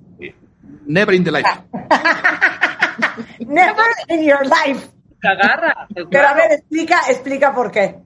Never 0.86 1.14
in 1.14 1.22
the 1.22 1.32
life. 1.32 1.46
Never 3.40 3.86
in 4.08 4.24
your 4.24 4.42
life. 4.46 4.88
Agarra. 5.22 5.86
Pero 5.94 6.28
a 6.28 6.34
ver, 6.34 6.52
explica, 6.52 7.00
explica 7.08 7.54
por 7.54 7.70
qué. 7.70 7.96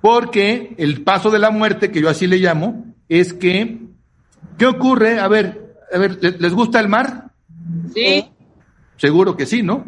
Porque 0.00 0.74
el 0.78 1.02
paso 1.02 1.30
de 1.30 1.38
la 1.38 1.50
muerte, 1.50 1.90
que 1.90 2.00
yo 2.00 2.08
así 2.08 2.26
le 2.26 2.38
llamo, 2.38 2.86
es 3.08 3.34
que, 3.34 3.78
¿qué 4.56 4.66
ocurre? 4.66 5.18
A 5.20 5.28
ver, 5.28 5.76
a 5.92 5.98
ver, 5.98 6.18
¿le- 6.22 6.38
¿les 6.38 6.54
gusta 6.54 6.80
el 6.80 6.88
mar? 6.88 7.30
Sí. 7.94 8.30
Seguro 8.96 9.36
que 9.36 9.46
sí, 9.46 9.62
¿no? 9.62 9.84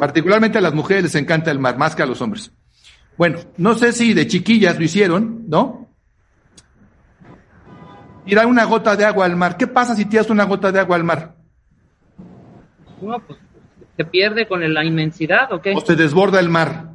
Particularmente 0.00 0.58
a 0.58 0.60
las 0.60 0.74
mujeres 0.74 1.04
les 1.04 1.14
encanta 1.14 1.50
el 1.50 1.58
mar, 1.60 1.78
más 1.78 1.94
que 1.94 2.02
a 2.02 2.06
los 2.06 2.20
hombres. 2.20 2.50
Bueno, 3.16 3.38
no 3.56 3.74
sé 3.74 3.92
si 3.92 4.12
de 4.12 4.26
chiquillas 4.26 4.76
lo 4.78 4.84
hicieron, 4.84 5.44
¿no? 5.48 5.88
Tirar 8.24 8.46
una 8.46 8.64
gota 8.64 8.96
de 8.96 9.04
agua 9.04 9.24
al 9.24 9.36
mar. 9.36 9.56
¿Qué 9.56 9.66
pasa 9.66 9.94
si 9.96 10.04
tiras 10.04 10.28
una 10.30 10.44
gota 10.44 10.70
de 10.70 10.80
agua 10.80 10.96
al 10.96 11.04
mar? 11.04 11.34
No, 13.00 13.18
pues 13.20 13.38
se 13.98 14.04
pierde 14.04 14.46
con 14.46 14.72
la 14.72 14.84
inmensidad, 14.84 15.52
¿o 15.52 15.60
qué? 15.60 15.74
¿O 15.74 15.80
se 15.80 15.96
desborda 15.96 16.38
el 16.38 16.48
mar? 16.48 16.92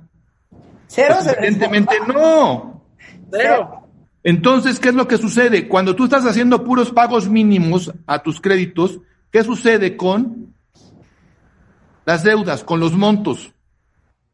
Cero 0.88 1.16
Pues 1.20 1.26
se 1.26 1.32
evidentemente 1.38 1.96
no. 2.08 2.86
Pero, 3.30 3.90
Entonces, 4.24 4.80
¿qué 4.80 4.88
es 4.88 4.96
lo 4.96 5.06
que 5.06 5.18
sucede? 5.18 5.68
Cuando 5.68 5.98
tú 5.98 6.06
estás 6.06 6.26
haciendo 6.26 6.64
puros 6.64 6.92
pagos 6.92 7.28
mínimos 7.28 7.92
a 8.08 8.24
tus 8.24 8.40
créditos, 8.40 9.02
¿qué 9.32 9.44
sucede 9.44 9.98
con 9.98 10.56
las 12.06 12.24
deudas, 12.24 12.64
con 12.64 12.80
los 12.80 12.94
montos? 12.94 13.52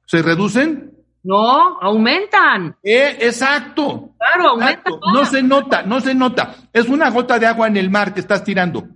¿Se 0.05 0.21
reducen? 0.21 0.93
no, 1.23 1.79
aumentan. 1.81 2.75
Eh, 2.83 3.17
exacto. 3.19 4.11
Claro, 4.19 4.49
aumenta 4.51 4.73
Exacto. 4.73 4.99
todo. 4.99 5.13
No 5.13 5.25
se 5.25 5.41
nota, 5.41 5.81
no 5.81 5.99
se 6.01 6.13
nota. 6.13 6.55
Es 6.71 6.87
una 6.87 7.09
gota 7.09 7.39
de 7.39 7.47
agua 7.47 7.67
en 7.67 7.77
el 7.77 7.89
mar 7.89 8.13
que 8.13 8.19
estás 8.19 8.43
tirando. 8.43 8.87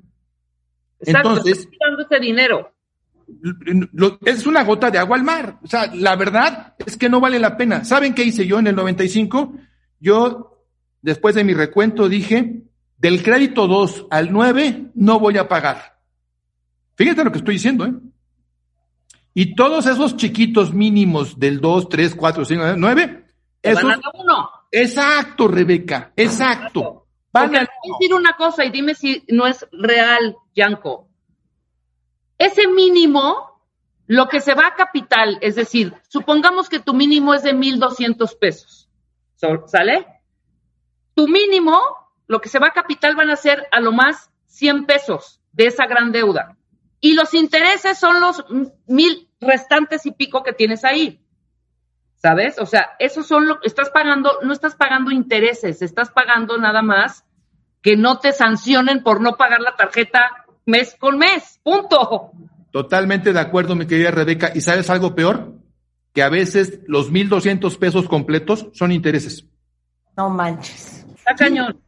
Exacto, 1.00 1.30
entonces- 1.30 1.58
estás 1.58 1.72
tirando 1.72 2.04
ese 2.04 2.20
dinero. 2.20 2.70
Lo- 3.92 4.18
es 4.26 4.46
una 4.46 4.64
gota 4.64 4.90
de 4.92 4.98
agua 5.00 5.18
al 5.18 5.24
mar. 5.24 5.60
O 5.64 5.68
sea, 5.68 5.88
la 5.94 6.16
verdad 6.16 6.76
es 6.86 6.98
que 6.98 7.10
no 7.10 7.20
vale 7.20 7.40
la 7.40 7.58
pena. 7.58 7.84
¿Saben 7.84 8.14
qué 8.14 8.24
hice 8.24 8.46
yo 8.48 8.60
en 8.60 8.68
el 8.68 8.76
95? 8.76 9.54
Yo, 10.00 10.66
después 11.02 11.36
de 11.36 11.44
mi 11.44 11.54
recuento, 11.54 12.08
dije, 12.10 12.64
del 12.98 13.22
crédito 13.24 13.68
2 13.68 14.08
al 14.10 14.32
9 14.32 14.92
no 14.96 15.20
voy 15.20 15.38
a 15.38 15.48
pagar. 15.48 15.98
Fíjate 16.96 17.24
lo 17.24 17.32
que 17.32 17.40
estoy 17.40 17.56
diciendo, 17.56 17.86
¿eh? 17.86 17.94
Y 19.34 19.56
todos 19.56 19.88
esos 19.88 20.16
chiquitos 20.16 20.74
mínimos 20.74 21.40
del 21.40 21.60
2, 21.60 21.90
3, 21.90 22.14
4, 22.16 22.46
5, 22.46 22.64
9, 22.78 23.26
Te 23.62 23.72
esos, 23.72 23.84
van 23.84 23.94
a 24.04 24.12
uno. 24.14 24.50
exacto, 24.72 25.48
Rebeca, 25.48 26.14
exacto. 26.16 27.08
Van 27.32 27.46
Porque 27.46 27.58
a 27.58 27.62
decir 27.62 28.14
una 28.14 28.34
cosa 28.34 28.64
y 28.64 28.70
dime 28.70 28.94
si 28.94 29.24
no 29.30 29.48
es 29.48 29.66
real, 29.72 30.36
Yanko. 30.54 31.10
Ese 32.44 32.68
mínimo, 32.68 33.62
lo 34.08 34.28
que 34.28 34.42
se 34.42 34.54
va 34.54 34.68
a 34.68 34.76
capital, 34.76 35.38
es 35.40 35.56
decir, 35.56 35.94
supongamos 36.10 36.68
que 36.68 36.80
tu 36.82 36.94
mínimo 36.94 37.34
es 37.34 37.44
de 37.44 37.54
1.200 37.54 38.36
pesos. 38.38 38.90
So- 39.36 39.66
¿Sale? 39.68 40.06
Tu 41.16 41.28
mínimo, 41.30 41.80
lo 42.28 42.42
que 42.42 42.50
se 42.50 42.60
va 42.60 42.68
a 42.68 42.72
capital 42.74 43.16
van 43.16 43.30
a 43.30 43.38
ser 43.38 43.66
a 43.72 43.80
lo 43.80 43.94
más 43.94 44.30
100 44.48 44.86
pesos 44.86 45.40
de 45.54 45.68
esa 45.68 45.86
gran 45.86 46.12
deuda. 46.12 46.58
Y 47.00 47.14
los 47.14 47.34
intereses 47.34 47.98
son 47.98 48.20
los 48.20 48.44
mil 48.88 49.30
restantes 49.40 50.06
y 50.06 50.12
pico 50.12 50.44
que 50.44 50.52
tienes 50.52 50.84
ahí. 50.84 51.22
¿Sabes? 52.16 52.60
O 52.60 52.66
sea, 52.66 52.96
esos 53.00 53.26
son 53.26 53.48
lo 53.48 53.62
estás 53.64 53.90
pagando, 53.90 54.40
no 54.42 54.52
estás 54.52 54.76
pagando 54.76 55.12
intereses, 55.12 55.82
estás 55.82 56.10
pagando 56.12 56.58
nada 56.58 56.82
más 56.82 57.24
que 57.82 57.96
no 57.96 58.20
te 58.20 58.34
sancionen 58.34 59.02
por 59.02 59.22
no 59.22 59.38
pagar 59.38 59.62
la 59.62 59.76
tarjeta 59.78 60.43
mes 60.66 60.96
con 61.00 61.18
mes. 61.18 61.60
Punto. 61.64 62.32
Totalmente 62.72 63.34
de 63.34 63.40
acuerdo, 63.40 63.76
mi 63.76 63.86
querida 63.86 64.12
Rebeca. 64.12 64.52
¿Y 64.56 64.62
sabes 64.62 64.90
algo 64.90 65.16
peor? 65.16 65.54
Que 66.14 66.24
a 66.24 66.30
veces 66.30 66.80
los 66.88 67.12
1.200 67.12 67.78
pesos 67.78 68.08
completos 68.08 68.68
son 68.74 68.92
intereses. 68.92 69.46
No 70.18 70.30
manches. 70.30 71.06
Está 71.16 71.36
cañón. 71.36 71.80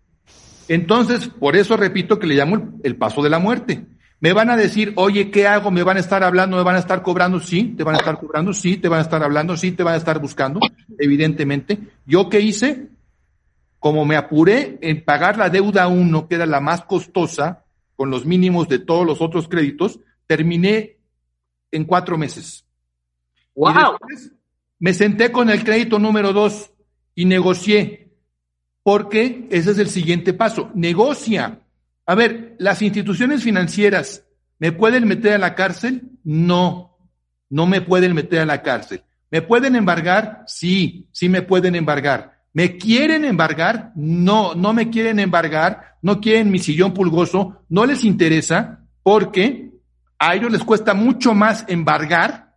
Entonces, 0.67 1.27
por 1.27 1.55
eso 1.55 1.77
repito 1.77 2.17
que 2.20 2.27
le 2.27 2.36
llamo 2.36 2.79
el, 2.84 2.96
paso 2.96 3.22
de 3.22 3.29
la 3.29 3.39
muerte. 3.39 3.86
Me 4.20 4.34
van 4.34 4.50
a 4.50 4.55
decir, 4.55 4.94
oye, 4.96 5.29
¿qué 5.29 5.48
hago? 5.48 5.70
¿Me 5.70 5.84
van 5.84 5.98
a 5.98 6.00
estar 6.00 6.24
hablando? 6.24 6.58
¿Me 6.58 6.63
van 6.63 6.75
a 6.75 6.79
estar 6.79 7.01
cobrando? 7.03 7.39
Sí, 7.39 7.75
te 7.77 7.84
van 7.84 7.96
a 7.96 8.00
estar 8.00 8.17
cobrando, 8.17 8.53
sí, 8.53 8.77
te 8.77 8.88
van 8.88 9.00
a 9.00 9.03
estar 9.03 9.22
hablando, 9.24 9.58
sí, 9.58 9.72
te 9.72 9.84
van 9.84 9.94
a 9.94 9.98
estar 9.98 10.20
buscando, 10.20 10.60
evidentemente. 10.98 11.77
¿Yo 12.05 12.29
qué 12.29 12.39
hice? 12.39 12.88
Como 13.77 14.05
me 14.05 14.15
apuré 14.15 14.79
en 14.82 15.03
pagar 15.03 15.38
la 15.38 15.50
deuda 15.50 15.88
1, 15.88 16.27
que 16.27 16.36
era 16.36 16.46
la 16.46 16.62
más 16.62 16.86
costosa, 16.86 17.64
con 17.96 18.10
los 18.10 18.25
mínimos 18.25 18.68
de 18.68 18.80
todos 18.80 19.06
los 19.06 19.22
otros 19.22 19.48
créditos, 19.48 20.00
terminé 20.28 20.98
en 21.72 21.86
cuatro 21.86 22.18
meses. 22.18 22.66
¡Wow! 23.56 23.98
me 24.80 24.94
senté 24.94 25.32
con 25.32 25.50
el 25.50 25.64
crédito 25.64 26.00
número 26.00 26.34
dos 26.34 26.72
y 27.16 27.25
negocié, 27.25 28.12
porque 28.84 29.48
ese 29.50 29.72
es 29.72 29.80
el 29.80 29.90
siguiente 29.90 30.34
paso. 30.34 30.70
Negocia. 30.75 31.62
A 32.06 32.16
ver, 32.16 32.56
¿las 32.60 32.82
instituciones 32.82 33.44
financieras 33.44 34.25
me 34.60 34.72
pueden 34.72 35.08
meter 35.08 35.34
a 35.34 35.38
la 35.38 35.56
cárcel? 35.56 36.04
No, 36.24 36.98
no 37.50 37.66
me 37.66 37.82
pueden 37.82 38.14
meter 38.14 38.42
a 38.42 38.46
la 38.46 38.62
cárcel. 38.62 39.04
¿Me 39.32 39.42
pueden 39.42 39.75
embargar? 39.75 40.44
Sí, 40.46 41.08
sí 41.12 41.30
me 41.30 41.42
pueden 41.42 41.75
embargar. 41.75 42.35
¿Me 42.55 42.77
quieren 42.77 43.25
embargar? 43.25 43.91
No, 43.95 44.55
no 44.55 44.71
me 44.71 44.89
quieren 44.89 45.19
embargar, 45.19 45.97
no 46.01 46.21
quieren 46.21 46.50
mi 46.51 46.59
sillón 46.59 46.93
pulgoso, 46.93 47.63
no 47.67 47.85
les 47.85 48.05
interesa 48.05 48.79
porque 49.03 49.71
a 50.17 50.35
ellos 50.35 50.50
les 50.53 50.63
cuesta 50.63 50.93
mucho 50.93 51.33
más 51.33 51.65
embargar, 51.67 52.55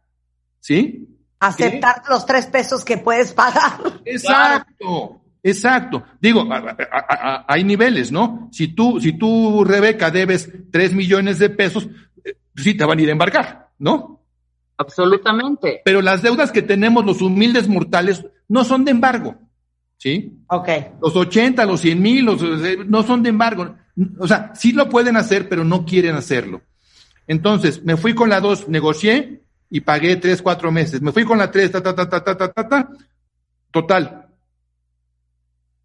¿sí? 0.60 1.04
Aceptar 1.40 2.02
los 2.08 2.24
tres 2.26 2.46
pesos 2.46 2.84
que 2.84 2.96
puedes 2.98 3.32
pagar. 3.32 3.80
Exacto, 4.04 5.20
exacto. 5.42 6.04
Digo, 6.20 6.46
a- 6.52 6.76
a- 6.92 7.28
a- 7.36 7.44
hay 7.48 7.64
niveles, 7.64 8.12
¿no? 8.12 8.48
Si 8.52 8.68
tú, 8.68 9.00
si 9.00 9.14
tú, 9.14 9.64
Rebeca, 9.64 10.12
debes 10.12 10.48
tres 10.70 10.94
millones 10.94 11.40
de 11.40 11.50
pesos, 11.50 11.88
eh, 12.24 12.36
sí 12.54 12.74
te 12.74 12.84
van 12.84 13.00
a 13.00 13.02
ir 13.02 13.08
a 13.08 13.12
embargar, 13.12 13.70
¿no? 13.80 14.22
Absolutamente. 14.76 15.82
Pero 15.84 16.02
las 16.02 16.22
deudas 16.22 16.52
que 16.52 16.62
tenemos 16.62 17.04
los 17.04 17.20
humildes 17.20 17.66
mortales 17.66 18.24
no 18.46 18.62
son 18.62 18.84
de 18.84 18.92
embargo, 18.92 19.34
¿sí? 19.98 20.38
Ok. 20.48 20.68
Los 21.02 21.14
80, 21.14 21.64
los 21.66 21.80
100 21.80 22.00
mil, 22.02 22.24
los, 22.24 22.40
no 22.86 23.02
son 23.02 23.22
de 23.22 23.28
embargo. 23.28 23.76
O 24.18 24.26
sea, 24.26 24.52
sí 24.54 24.72
lo 24.72 24.88
pueden 24.88 25.16
hacer, 25.16 25.48
pero 25.48 25.64
no 25.64 25.84
quieren 25.84 26.14
hacerlo. 26.14 26.62
Entonces, 27.26 27.84
me 27.84 27.96
fui 27.96 28.14
con 28.14 28.30
la 28.30 28.40
2, 28.40 28.68
negocié 28.68 29.42
y 29.70 29.80
pagué 29.80 30.16
3, 30.16 30.40
4 30.40 30.72
meses. 30.72 31.02
Me 31.02 31.12
fui 31.12 31.24
con 31.24 31.36
la 31.36 31.50
3, 31.50 31.70
ta, 31.72 31.82
ta, 31.82 31.94
ta, 31.94 32.08
ta, 32.08 32.24
ta, 32.24 32.36
ta, 32.36 32.52
ta, 32.52 32.68
ta. 32.68 32.88
Total, 33.70 34.24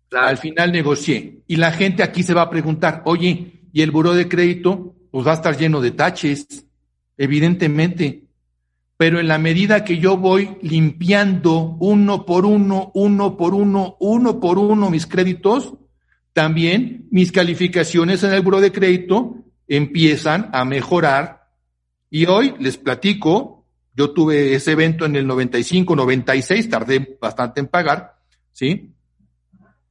Claro. 0.09 0.27
al 0.27 0.37
final 0.37 0.71
negocié. 0.71 1.39
Y 1.47 1.55
la 1.55 1.71
gente 1.71 2.03
aquí 2.03 2.21
se 2.23 2.33
va 2.35 2.43
a 2.43 2.49
preguntar, 2.49 3.01
oye, 3.05 3.61
¿y 3.73 3.81
el 3.81 3.89
buró 3.91 4.13
de 4.13 4.29
crédito? 4.29 4.95
Pues 5.11 5.25
va 5.27 5.31
a 5.31 5.35
estar 5.35 5.57
lleno 5.57 5.81
de 5.81 5.91
taches, 5.91 6.65
evidentemente. 7.17 8.22
Pero 9.03 9.19
en 9.19 9.27
la 9.27 9.37
medida 9.37 9.83
que 9.83 9.97
yo 9.97 10.15
voy 10.15 10.57
limpiando 10.61 11.75
uno 11.81 12.25
por 12.25 12.45
uno, 12.45 12.89
uno 12.93 13.35
por 13.35 13.53
uno, 13.53 13.97
uno 13.99 14.39
por 14.39 14.57
uno 14.57 14.89
mis 14.89 15.07
créditos, 15.07 15.73
también 16.31 17.09
mis 17.11 17.33
calificaciones 17.33 18.23
en 18.23 18.31
el 18.31 18.41
buró 18.41 18.61
de 18.61 18.71
crédito 18.71 19.43
empiezan 19.67 20.49
a 20.53 20.63
mejorar. 20.63 21.49
Y 22.09 22.27
hoy 22.27 22.55
les 22.61 22.77
platico, 22.77 23.65
yo 23.93 24.11
tuve 24.11 24.55
ese 24.55 24.71
evento 24.71 25.03
en 25.03 25.17
el 25.17 25.27
95, 25.27 25.97
96, 25.97 26.69
tardé 26.69 27.17
bastante 27.19 27.59
en 27.59 27.67
pagar, 27.67 28.15
¿sí? 28.53 28.93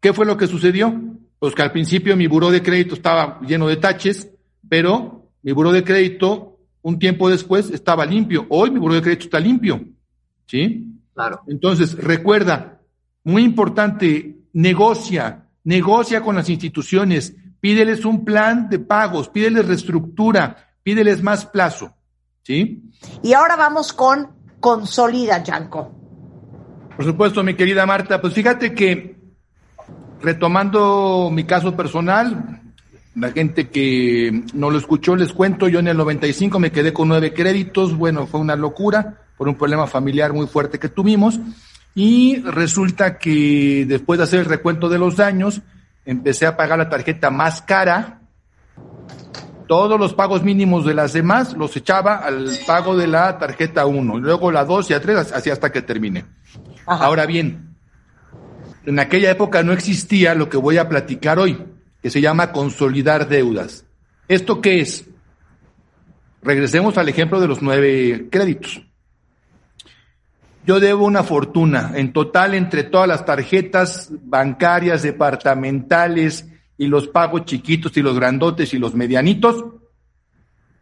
¿Qué 0.00 0.14
fue 0.14 0.24
lo 0.24 0.38
que 0.38 0.46
sucedió? 0.46 0.98
Pues 1.38 1.54
que 1.54 1.60
al 1.60 1.72
principio 1.72 2.16
mi 2.16 2.28
buró 2.28 2.50
de 2.50 2.62
crédito 2.62 2.94
estaba 2.94 3.42
lleno 3.42 3.68
de 3.68 3.76
taches, 3.76 4.30
pero 4.70 5.28
mi 5.42 5.52
buró 5.52 5.70
de 5.70 5.84
crédito 5.84 6.51
un 6.82 6.98
tiempo 6.98 7.30
después 7.30 7.70
estaba 7.70 8.04
limpio. 8.04 8.46
Hoy 8.50 8.70
mi 8.70 8.78
buró 8.78 8.94
de 8.94 9.02
crédito 9.02 9.24
está 9.24 9.40
limpio. 9.40 9.80
¿Sí? 10.46 10.86
Claro. 11.14 11.40
Entonces, 11.46 11.96
recuerda, 11.96 12.80
muy 13.24 13.42
importante, 13.42 14.36
negocia, 14.52 15.48
negocia 15.64 16.20
con 16.22 16.36
las 16.36 16.48
instituciones, 16.48 17.36
pídeles 17.60 18.04
un 18.04 18.24
plan 18.24 18.68
de 18.68 18.78
pagos, 18.78 19.28
pídeles 19.28 19.66
reestructura, 19.66 20.74
pídeles 20.82 21.22
más 21.22 21.46
plazo. 21.46 21.94
¿Sí? 22.42 22.82
Y 23.22 23.32
ahora 23.34 23.56
vamos 23.56 23.92
con 23.92 24.28
Consolida, 24.58 25.42
Yanko. 25.42 25.92
Por 26.96 27.04
supuesto, 27.04 27.42
mi 27.42 27.54
querida 27.54 27.86
Marta, 27.86 28.20
pues 28.20 28.34
fíjate 28.34 28.74
que 28.74 29.16
retomando 30.20 31.30
mi 31.32 31.44
caso 31.44 31.76
personal, 31.76 32.62
la 33.14 33.30
gente 33.30 33.68
que 33.68 34.44
no 34.54 34.70
lo 34.70 34.78
escuchó, 34.78 35.16
les 35.16 35.32
cuento, 35.32 35.68
yo 35.68 35.80
en 35.80 35.88
el 35.88 35.96
95 35.96 36.58
me 36.58 36.72
quedé 36.72 36.92
con 36.92 37.08
nueve 37.08 37.34
créditos, 37.34 37.96
bueno, 37.96 38.26
fue 38.26 38.40
una 38.40 38.56
locura 38.56 39.18
por 39.36 39.48
un 39.48 39.56
problema 39.56 39.86
familiar 39.86 40.32
muy 40.32 40.46
fuerte 40.46 40.78
que 40.78 40.88
tuvimos 40.88 41.38
y 41.94 42.40
resulta 42.40 43.18
que 43.18 43.84
después 43.86 44.18
de 44.18 44.24
hacer 44.24 44.40
el 44.40 44.46
recuento 44.46 44.88
de 44.88 44.98
los 44.98 45.16
daños, 45.16 45.60
empecé 46.06 46.46
a 46.46 46.56
pagar 46.56 46.78
la 46.78 46.88
tarjeta 46.88 47.30
más 47.30 47.60
cara, 47.60 48.20
todos 49.68 49.98
los 49.98 50.14
pagos 50.14 50.42
mínimos 50.42 50.84
de 50.84 50.94
las 50.94 51.12
demás 51.12 51.54
los 51.54 51.76
echaba 51.76 52.16
al 52.16 52.48
pago 52.66 52.96
de 52.96 53.06
la 53.06 53.38
tarjeta 53.38 53.86
1, 53.86 54.18
luego 54.18 54.50
la 54.50 54.64
2 54.64 54.90
y 54.90 54.92
la 54.94 55.00
3, 55.00 55.32
así 55.32 55.50
hasta 55.50 55.70
que 55.70 55.82
terminé. 55.82 56.24
Ajá. 56.86 57.04
Ahora 57.04 57.26
bien, 57.26 57.76
en 58.86 58.98
aquella 58.98 59.30
época 59.30 59.62
no 59.62 59.72
existía 59.72 60.34
lo 60.34 60.48
que 60.48 60.56
voy 60.56 60.78
a 60.78 60.88
platicar 60.88 61.38
hoy, 61.38 61.58
que 62.02 62.10
se 62.10 62.20
llama 62.20 62.52
consolidar 62.52 63.28
deudas. 63.28 63.86
¿Esto 64.28 64.60
qué 64.60 64.80
es? 64.80 65.08
Regresemos 66.42 66.98
al 66.98 67.08
ejemplo 67.08 67.40
de 67.40 67.48
los 67.48 67.62
nueve 67.62 68.28
créditos. 68.30 68.82
Yo 70.66 70.80
debo 70.80 71.06
una 71.06 71.22
fortuna, 71.22 71.92
en 71.94 72.12
total 72.12 72.54
entre 72.54 72.84
todas 72.84 73.08
las 73.08 73.24
tarjetas 73.24 74.10
bancarias, 74.22 75.02
departamentales 75.02 76.46
y 76.78 76.86
los 76.86 77.08
pagos 77.08 77.44
chiquitos 77.44 77.96
y 77.96 78.02
los 78.02 78.16
grandotes 78.16 78.72
y 78.74 78.78
los 78.78 78.94
medianitos, 78.94 79.64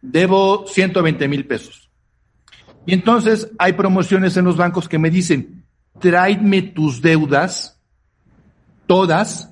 debo 0.01 0.65
120 0.67 1.27
mil 1.27 1.45
pesos. 1.45 1.89
Y 2.85 2.93
entonces 2.93 3.49
hay 3.57 3.73
promociones 3.73 4.35
en 4.37 4.45
los 4.45 4.57
bancos 4.57 4.87
que 4.89 4.99
me 4.99 5.09
dicen, 5.09 5.65
tráeme 5.99 6.61
tus 6.61 7.01
deudas, 7.01 7.79
todas, 8.87 9.50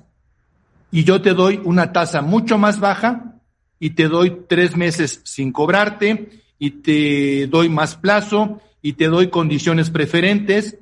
y 0.90 1.04
yo 1.04 1.22
te 1.22 1.34
doy 1.34 1.60
una 1.64 1.92
tasa 1.92 2.22
mucho 2.22 2.58
más 2.58 2.80
baja 2.80 3.34
y 3.78 3.90
te 3.90 4.08
doy 4.08 4.44
tres 4.48 4.76
meses 4.76 5.20
sin 5.24 5.52
cobrarte 5.52 6.42
y 6.58 6.70
te 6.70 7.46
doy 7.46 7.68
más 7.68 7.96
plazo 7.96 8.60
y 8.82 8.94
te 8.94 9.06
doy 9.06 9.28
condiciones 9.28 9.90
preferentes. 9.90 10.78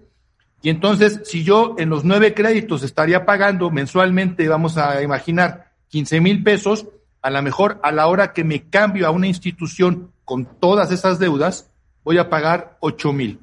Y 0.62 0.70
entonces, 0.70 1.20
si 1.24 1.44
yo 1.44 1.76
en 1.78 1.90
los 1.90 2.04
nueve 2.04 2.34
créditos 2.34 2.82
estaría 2.82 3.24
pagando 3.24 3.70
mensualmente, 3.70 4.48
vamos 4.48 4.76
a 4.76 5.02
imaginar, 5.02 5.72
15 5.88 6.20
mil 6.20 6.42
pesos, 6.42 6.86
a 7.22 7.30
lo 7.30 7.42
mejor 7.42 7.80
a 7.82 7.92
la 7.92 8.06
hora 8.08 8.32
que 8.32 8.44
me 8.44 8.68
cambio 8.68 9.06
a 9.06 9.10
una 9.10 9.26
institución 9.26 10.12
con 10.24 10.44
todas 10.44 10.90
esas 10.90 11.18
deudas, 11.18 11.70
voy 12.04 12.18
a 12.18 12.28
pagar 12.28 12.76
8 12.80 13.12
mil. 13.12 13.40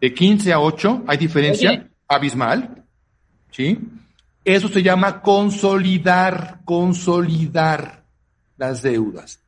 De 0.00 0.12
15 0.12 0.52
a 0.52 0.60
8 0.60 1.04
hay 1.06 1.18
diferencia 1.18 1.88
abismal. 2.08 2.84
¿Sí? 3.50 3.78
Eso 4.44 4.68
se 4.68 4.82
llama 4.82 5.22
consolidar, 5.22 6.60
consolidar 6.64 8.04
las 8.56 8.82
deudas. 8.82 9.40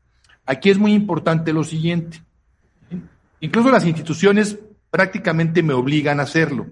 Aquí 0.47 0.71
es 0.71 0.79
muy 0.79 0.93
importante 0.93 1.53
lo 1.53 1.65
siguiente. 1.65 2.23
Incluso 3.41 3.71
las 3.71 3.85
instituciones 3.85 4.59
prácticamente 4.91 5.63
me 5.63 5.75
obligan 5.75 6.21
a 6.21 6.25
hacerlo. 6.25 6.67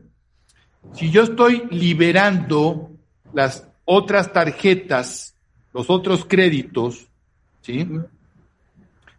Si 0.94 1.10
yo 1.10 1.22
estoy 1.22 1.64
liberando 1.70 2.90
las 3.32 3.66
otras 3.84 4.32
tarjetas, 4.32 5.34
los 5.72 5.90
otros 5.90 6.24
créditos, 6.24 7.08
¿sí? 7.62 7.88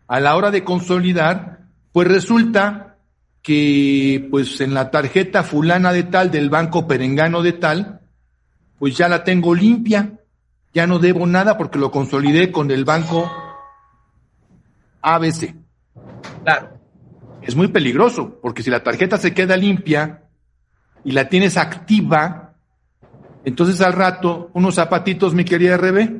A 0.08 0.20
la 0.20 0.36
hora 0.36 0.52
de 0.52 0.64
consolidar, 0.64 1.60
pues 1.92 2.08
resulta 2.08 2.98
que 3.42 4.28
pues 4.32 4.62
en 4.62 4.74
la 4.74 4.90
tarjeta 4.90 5.44
fulana 5.44 5.92
de 5.92 6.04
tal 6.04 6.32
del 6.32 6.50
banco 6.50 6.88
perengano 6.88 7.42
de 7.42 7.54
tal, 7.54 8.00
pues 8.84 8.98
ya 8.98 9.08
la 9.08 9.24
tengo 9.24 9.56
limpia, 9.56 10.20
ya 10.74 10.86
no 10.88 11.00
debo 11.00 11.26
nada 11.26 11.58
porque 11.58 11.80
lo 11.80 11.90
consolidé 11.90 12.52
con 12.52 12.70
el 12.70 12.84
banco 12.84 13.32
ABC. 15.02 15.56
Claro. 16.44 16.68
Es 17.42 17.56
muy 17.56 17.70
peligroso, 17.70 18.42
porque 18.42 18.62
si 18.62 18.70
la 18.70 18.84
tarjeta 18.84 19.16
se 19.16 19.34
queda 19.34 19.56
limpia 19.56 20.24
y 21.06 21.14
la 21.14 21.30
tienes 21.30 21.56
activa, 21.56 22.56
entonces 23.46 23.80
al 23.80 23.94
rato, 23.94 24.50
unos 24.52 24.76
zapatitos, 24.76 25.34
mi 25.34 25.46
querida 25.46 25.78
Rebe, 25.78 26.20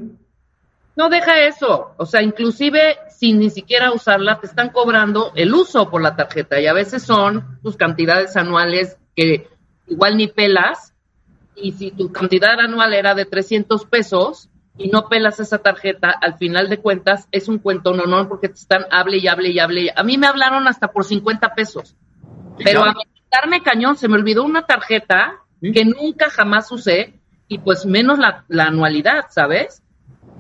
No 0.96 1.10
deja 1.10 1.42
eso. 1.42 1.96
O 1.98 2.06
sea, 2.06 2.22
inclusive 2.22 2.96
sin 3.10 3.40
ni 3.40 3.50
siquiera 3.50 3.92
usarla, 3.92 4.40
te 4.40 4.48
están 4.48 4.70
cobrando 4.70 5.34
el 5.36 5.54
uso 5.54 5.90
por 5.90 6.02
la 6.02 6.16
tarjeta. 6.16 6.62
Y 6.62 6.68
a 6.68 6.74
veces 6.74 7.04
son 7.04 7.60
tus 7.62 7.76
cantidades 7.76 8.38
anuales 8.38 8.98
que 9.18 9.50
igual 9.86 10.16
ni 10.16 10.30
pelas. 10.30 10.93
Y 11.56 11.72
si 11.74 11.92
tu 11.92 12.12
cantidad 12.12 12.60
anual 12.60 12.94
era 12.94 13.14
de 13.16 13.26
300 13.26 13.86
pesos 13.86 14.50
y 14.78 14.90
no 14.90 15.08
pelas 15.08 15.40
esa 15.40 15.60
tarjeta, 15.60 16.10
al 16.10 16.38
final 16.38 16.70
de 16.70 16.80
cuentas 16.80 17.28
es 17.32 17.48
un 17.48 17.60
cuento 17.60 17.94
no, 17.94 18.06
no, 18.06 18.28
porque 18.28 18.50
te 18.50 18.56
están 18.56 18.86
hable 18.92 19.18
y 19.18 19.28
hable 19.28 19.50
y 19.50 19.60
hable. 19.60 19.94
A 19.96 20.04
mí 20.04 20.18
me 20.18 20.28
hablaron 20.28 20.68
hasta 20.68 20.88
por 20.90 21.06
50 21.06 21.54
pesos. 21.54 21.96
Pero 22.64 22.84
a 22.84 22.94
quitarme 22.94 23.62
cañón, 23.62 23.96
se 23.98 24.08
me 24.08 24.16
olvidó 24.16 24.44
una 24.44 24.66
tarjeta 24.66 25.40
Sí. 25.62 25.72
que 25.72 25.86
nunca 25.86 26.30
jamás 26.30 26.70
usé 26.74 27.14
y 27.48 27.58
pues 27.60 27.86
menos 27.86 28.20
la, 28.20 28.44
la 28.50 28.66
anualidad, 28.66 29.26
¿sabes? 29.30 29.82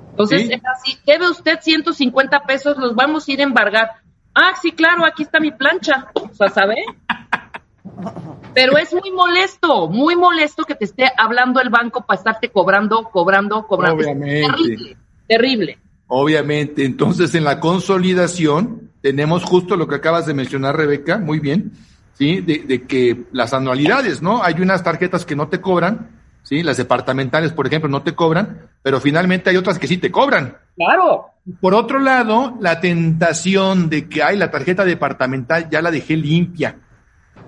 Entonces, 0.09 0.47
Sí. 0.47 0.53
es 0.53 0.61
así, 0.65 0.97
debe 1.05 1.29
usted 1.29 1.59
150 1.61 2.41
pesos, 2.43 2.77
los 2.77 2.93
vamos 2.93 3.27
a 3.27 3.31
ir 3.31 3.39
a 3.39 3.43
embargar. 3.43 3.89
Ah, 4.35 4.51
sí, 4.61 4.71
claro, 4.73 5.05
aquí 5.05 5.23
está 5.23 5.39
mi 5.39 5.51
plancha. 5.51 6.07
O 6.15 6.33
sea, 6.33 6.49
¿sabe? 6.49 6.75
Pero 8.53 8.77
es 8.77 8.93
muy 8.93 9.11
molesto, 9.11 9.87
muy 9.89 10.15
molesto 10.15 10.63
que 10.63 10.75
te 10.75 10.85
esté 10.85 11.05
hablando 11.17 11.59
el 11.59 11.69
banco 11.69 12.05
para 12.05 12.17
estarte 12.17 12.49
cobrando, 12.49 13.09
cobrando, 13.11 13.65
cobrando. 13.67 14.03
Obviamente. 14.03 14.47
terrible, 14.47 14.97
terrible. 15.27 15.77
Obviamente, 16.07 16.85
entonces 16.85 17.33
en 17.35 17.43
la 17.43 17.59
consolidación 17.59 18.91
tenemos 19.01 19.43
justo 19.43 19.75
lo 19.75 19.87
que 19.87 19.95
acabas 19.95 20.25
de 20.25 20.33
mencionar, 20.33 20.77
Rebeca, 20.77 21.17
muy 21.17 21.39
bien, 21.39 21.71
¿sí? 22.13 22.41
De, 22.41 22.59
de 22.59 22.83
que 22.83 23.23
las 23.31 23.53
anualidades, 23.53 24.21
¿no? 24.21 24.43
Hay 24.43 24.55
unas 24.59 24.83
tarjetas 24.83 25.25
que 25.25 25.35
no 25.35 25.47
te 25.47 25.59
cobran, 25.59 26.09
¿sí? 26.43 26.61
Las 26.61 26.77
departamentales, 26.77 27.51
por 27.51 27.67
ejemplo, 27.67 27.89
no 27.89 28.03
te 28.03 28.13
cobran, 28.13 28.69
pero 28.81 28.99
finalmente 28.99 29.49
hay 29.49 29.57
otras 29.57 29.79
que 29.79 29.87
sí 29.87 29.97
te 29.97 30.11
cobran. 30.11 30.57
Claro. 30.75 31.29
Por 31.59 31.73
otro 31.73 31.99
lado, 31.99 32.55
la 32.59 32.79
tentación 32.79 33.89
de 33.89 34.07
que, 34.07 34.23
ay, 34.23 34.37
la 34.37 34.51
tarjeta 34.51 34.85
departamental 34.85 35.69
ya 35.69 35.81
la 35.81 35.91
dejé 35.91 36.15
limpia, 36.15 36.77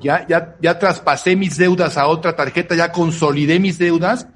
ya, 0.02 0.26
ya, 0.28 0.56
ya 0.62 0.80
traspasé 0.80 1.36
mis 1.36 1.58
deudas 1.58 1.98
a 1.98 2.08
otra 2.08 2.36
tarjeta, 2.36 2.76
ya 2.76 2.92
consolidé 2.92 3.60
mis 3.60 3.78
deudas, 3.78 4.28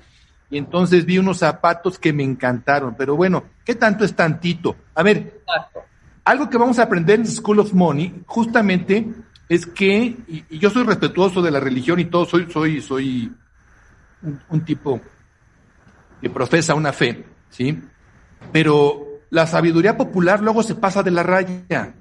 y 0.49 0.57
entonces 0.57 1.05
vi 1.05 1.17
unos 1.17 1.37
zapatos 1.37 1.99
que 1.99 2.13
me 2.13 2.23
encantaron. 2.23 2.95
Pero 2.97 3.15
bueno, 3.15 3.43
¿qué 3.63 3.75
tanto 3.75 4.03
es 4.03 4.15
tantito? 4.15 4.75
A 4.95 5.03
ver, 5.03 5.41
Exacto. 5.45 5.81
algo 6.25 6.49
que 6.49 6.57
vamos 6.57 6.79
a 6.79 6.83
aprender 6.83 7.19
en 7.19 7.27
School 7.27 7.59
of 7.59 7.73
Money, 7.73 8.23
justamente, 8.25 9.07
es 9.47 9.65
que, 9.65 9.97
y, 10.27 10.45
y 10.49 10.59
yo 10.59 10.69
soy 10.69 10.83
respetuoso 10.83 11.41
de 11.41 11.51
la 11.51 11.59
religión 11.59 11.99
y 11.99 12.05
todo, 12.05 12.25
soy, 12.25 12.47
soy, 12.51 12.81
soy 12.81 13.31
un, 14.21 14.41
un 14.49 14.61
tipo 14.65 15.01
que 16.21 16.29
profesa 16.29 16.75
una 16.75 16.93
fe, 16.93 17.25
¿sí? 17.49 17.79
Pero 18.51 19.05
la 19.29 19.47
sabiduría 19.47 19.95
popular 19.97 20.41
luego 20.41 20.63
se 20.63 20.75
pasa 20.75 21.03
de 21.03 21.11
la 21.11 21.23
raya. 21.23 21.93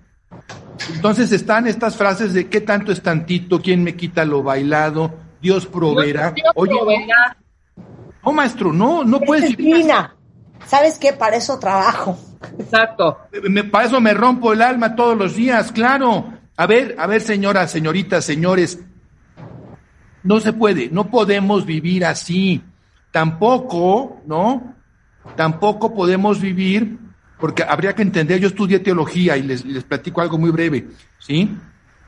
Entonces 0.95 1.33
están 1.33 1.67
estas 1.67 1.97
frases 1.97 2.33
de 2.35 2.49
qué 2.49 2.61
tanto 2.61 2.93
es 2.93 3.03
tantito, 3.03 3.61
quién 3.61 3.83
me 3.83 3.97
quita 3.97 4.25
lo 4.25 4.43
bailado, 4.43 5.15
Dios 5.41 5.67
proveerá. 5.67 6.31
Dios 6.33 6.49
Oye, 6.55 6.73
proveerá. 6.77 7.37
no, 8.25 8.33
maestro, 8.33 8.73
no, 8.73 9.05
no 9.05 9.21
puedes 9.21 9.57
vivir. 9.57 9.87
¿Sabes 10.67 10.99
qué? 10.99 11.13
Para 11.13 11.37
eso 11.37 11.59
trabajo. 11.59 12.19
Exacto. 12.59 13.19
Me- 13.49 13.65
para 13.65 13.87
eso 13.87 14.01
me 14.01 14.13
rompo 14.15 14.53
el 14.53 14.63
alma 14.63 14.95
todos 14.95 15.17
los 15.17 15.35
días, 15.35 15.73
claro. 15.73 16.33
A 16.57 16.67
ver, 16.67 16.97
a 16.99 17.07
ver, 17.07 17.21
señoras, 17.21 17.71
señoritas, 17.71 18.25
señores, 18.25 18.81
no 20.23 20.41
se 20.41 20.53
puede, 20.53 20.91
no 20.91 21.09
podemos 21.11 21.65
vivir 21.65 22.05
así. 22.05 22.63
Tampoco, 23.13 24.21
¿no? 24.27 24.75
Tampoco 25.37 25.95
podemos 25.95 26.41
vivir, 26.41 26.99
porque 27.39 27.63
habría 27.63 27.95
que 27.95 28.03
entender, 28.03 28.41
yo 28.41 28.49
estudié 28.49 28.81
teología 28.81 29.37
y 29.37 29.43
les, 29.43 29.65
les 29.65 29.85
platico 29.85 30.21
algo 30.21 30.39
muy 30.39 30.51
breve, 30.51 30.87
¿sí? 31.19 31.51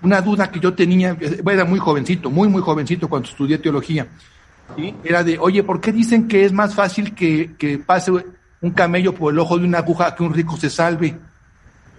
Una 0.03 0.21
duda 0.21 0.51
que 0.51 0.61
yo 0.61 0.75
tenía, 0.75 1.17
era 1.21 1.65
muy 1.65 1.79
jovencito, 1.79 2.31
muy, 2.31 2.49
muy 2.49 2.63
jovencito 2.63 3.09
cuando 3.09 3.29
estudié 3.29 3.59
teología, 3.59 4.09
¿sí? 4.77 4.95
Era 5.05 5.23
de, 5.23 5.39
oye, 5.39 5.63
¿por 5.63 5.81
qué 5.81 5.93
dicen 5.93 6.27
que 6.27 6.45
es 6.45 6.53
más 6.53 6.75
fácil 6.75 7.15
que, 7.15 7.55
que 7.59 7.79
pase 7.79 8.13
un 8.61 8.71
camello 8.73 9.15
por 9.15 9.33
el 9.33 9.39
ojo 9.39 9.59
de 9.59 9.65
una 9.65 9.79
aguja 9.79 10.15
que 10.15 10.23
un 10.23 10.35
rico 10.35 10.57
se 10.57 10.71
salve? 10.71 11.17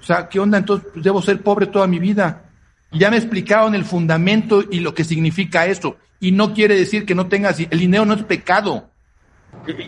O 0.01 0.03
sea, 0.03 0.27
¿qué 0.27 0.39
onda? 0.39 0.57
Entonces, 0.57 0.87
pues, 0.91 1.03
debo 1.03 1.21
ser 1.21 1.41
pobre 1.41 1.67
toda 1.67 1.87
mi 1.87 1.99
vida. 1.99 2.43
Y 2.91 2.99
ya 2.99 3.09
me 3.09 3.17
explicaron 3.17 3.75
el 3.75 3.85
fundamento 3.85 4.63
y 4.69 4.79
lo 4.79 4.93
que 4.93 5.03
significa 5.03 5.67
eso. 5.67 5.97
Y 6.19 6.31
no 6.31 6.53
quiere 6.53 6.75
decir 6.75 7.05
que 7.05 7.15
no 7.15 7.27
tengas, 7.27 7.59
el 7.59 7.79
dinero 7.79 8.05
no 8.05 8.15
es 8.15 8.23
pecado. 8.23 8.89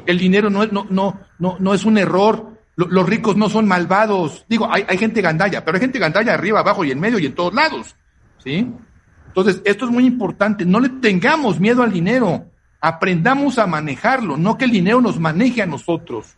El, 0.05 0.17
dinero 0.17 0.49
no 0.49 0.63
es, 0.63 0.71
no, 0.71 0.85
no, 0.89 1.19
no, 1.39 1.57
no 1.59 1.73
es 1.73 1.83
un 1.83 1.97
error. 1.97 2.52
Lo- 2.75 2.87
Los 2.87 3.07
ricos 3.07 3.35
no 3.37 3.49
son 3.49 3.67
malvados. 3.67 4.45
Digo, 4.49 4.67
hay, 4.71 4.85
hay 4.87 4.97
gente 4.97 5.21
gandalla, 5.21 5.63
pero 5.63 5.75
hay 5.77 5.81
gente 5.81 5.99
gandalla 5.99 6.33
arriba, 6.33 6.59
abajo 6.59 6.83
y 6.83 6.91
en 6.91 6.99
medio 6.99 7.19
y 7.19 7.25
en 7.25 7.35
todos 7.35 7.53
lados. 7.53 7.95
¿Sí? 8.43 8.69
Entonces, 9.27 9.61
esto 9.65 9.85
es 9.85 9.91
muy 9.91 10.05
importante. 10.05 10.65
No 10.65 10.79
le 10.79 10.89
tengamos 10.89 11.59
miedo 11.59 11.81
al 11.83 11.91
dinero. 11.91 12.45
Aprendamos 12.81 13.57
a 13.59 13.65
manejarlo, 13.67 14.35
no 14.37 14.57
que 14.57 14.65
el 14.65 14.71
dinero 14.71 14.99
nos 15.01 15.19
maneje 15.19 15.61
a 15.61 15.65
nosotros. 15.65 16.35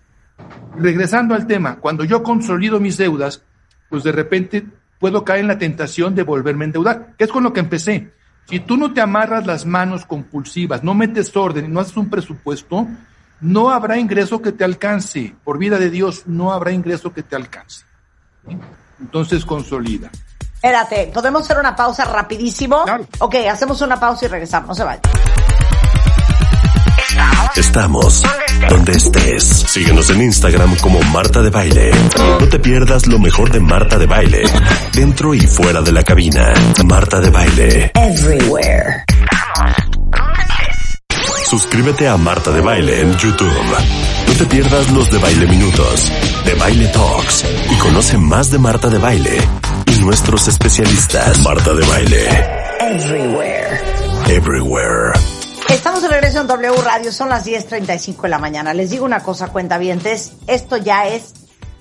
Regresando 0.78 1.34
al 1.34 1.48
tema, 1.48 1.78
cuando 1.78 2.04
yo 2.04 2.21
consolido 2.21 2.80
mis 2.80 2.98
deudas, 2.98 3.43
pues 3.89 4.04
de 4.04 4.12
repente 4.12 4.65
puedo 5.00 5.24
caer 5.24 5.41
en 5.41 5.48
la 5.48 5.58
tentación 5.58 6.13
de 6.15 6.24
volverme 6.24 6.65
a 6.65 6.67
endeudar, 6.67 7.15
que 7.17 7.24
es 7.24 7.32
con 7.32 7.43
lo 7.43 7.54
que 7.54 7.62
empecé. 7.62 8.12
Si 8.48 8.60
tú 8.60 8.78
no 8.78 8.93
te 8.93 9.02
amarras 9.02 9.48
las 9.48 9.65
manos 9.65 10.06
compulsivas, 10.06 10.84
no 10.84 10.93
metes 10.93 11.36
orden, 11.36 11.74
no 11.74 11.80
haces 11.80 11.98
un 11.98 12.10
presupuesto, 12.10 12.88
no 13.41 13.69
habrá 13.69 13.98
ingreso 13.98 14.41
que 14.41 14.52
te 14.52 14.63
alcance. 14.63 15.36
Por 15.43 15.58
vida 15.58 15.78
de 15.78 15.89
Dios, 15.89 16.24
no 16.26 16.52
habrá 16.52 16.71
ingreso 16.71 17.13
que 17.13 17.24
te 17.24 17.36
alcance. 17.36 17.86
¿Sí? 18.48 18.58
Entonces 19.00 19.45
consolida. 19.45 20.10
Espérate, 20.54 21.12
¿podemos 21.13 21.43
hacer 21.43 21.60
una 21.60 21.76
pausa 21.76 22.06
rapidísimo? 22.06 22.84
Claro. 22.86 23.06
Ok, 23.19 23.36
hacemos 23.52 23.82
una 23.82 24.00
pausa 24.00 24.26
y 24.26 24.28
regresamos. 24.30 24.69
No 24.69 24.76
se 24.76 24.84
vayan. 24.84 25.02
Estamos 27.56 28.21
donde 28.69 28.91
estés. 28.93 29.43
Síguenos 29.43 30.10
en 30.10 30.24
Instagram 30.24 30.76
como 30.78 31.02
Marta 31.04 31.41
de 31.41 31.50
Baile. 31.50 31.91
No 32.39 32.48
te 32.48 32.60
pierdas 32.60 33.08
lo 33.08 33.19
mejor 33.19 33.52
de 33.52 33.60
Marta 33.60 33.98
de 33.98 34.06
Baile. 34.06 34.43
Dentro 34.93 35.34
y 35.34 35.41
fuera 35.41 35.82
de 35.82 35.91
la 35.91 36.04
cabina. 36.04 36.54
Marta 36.84 37.21
de 37.21 37.30
Baile. 37.30 37.91
Everywhere. 37.93 39.06
Suscríbete 41.46 42.08
a 42.08 42.18
Marta 42.18 42.50
de 42.50 42.60
Baile 42.60 43.02
en 43.02 43.16
YouTube. 43.18 43.78
No 44.28 44.34
te 44.34 44.46
pierdas 44.48 44.90
los 44.92 45.12
de 45.12 45.20
Baile 45.20 45.46
Minutos, 45.46 46.12
de 46.44 46.56
Baile 46.56 46.88
Talks 46.88 47.46
y 47.70 47.76
conoce 47.78 48.18
más 48.18 48.50
de 48.50 48.58
Marta 48.58 48.90
de 48.90 48.98
Baile 48.98 49.38
y 49.86 50.04
nuestros 50.04 50.48
especialistas. 50.48 51.40
Marta 51.44 51.72
de 51.76 51.86
Baile. 51.86 52.28
Everywhere. 52.80 53.80
Everywhere. 54.28 55.14
Estamos 55.70 56.02
de 56.02 56.08
regreso 56.08 56.42
en 56.42 56.48
W 56.48 56.82
Radio, 56.82 57.12
son 57.12 57.30
las 57.30 57.46
10.35 57.46 58.24
de 58.24 58.30
la 58.30 58.40
mañana. 58.40 58.74
Les 58.74 58.90
digo 58.90 59.06
una 59.06 59.22
cosa, 59.22 59.50
cuentavientes, 59.50 60.34
esto 60.48 60.78
ya 60.78 61.08
es 61.08 61.34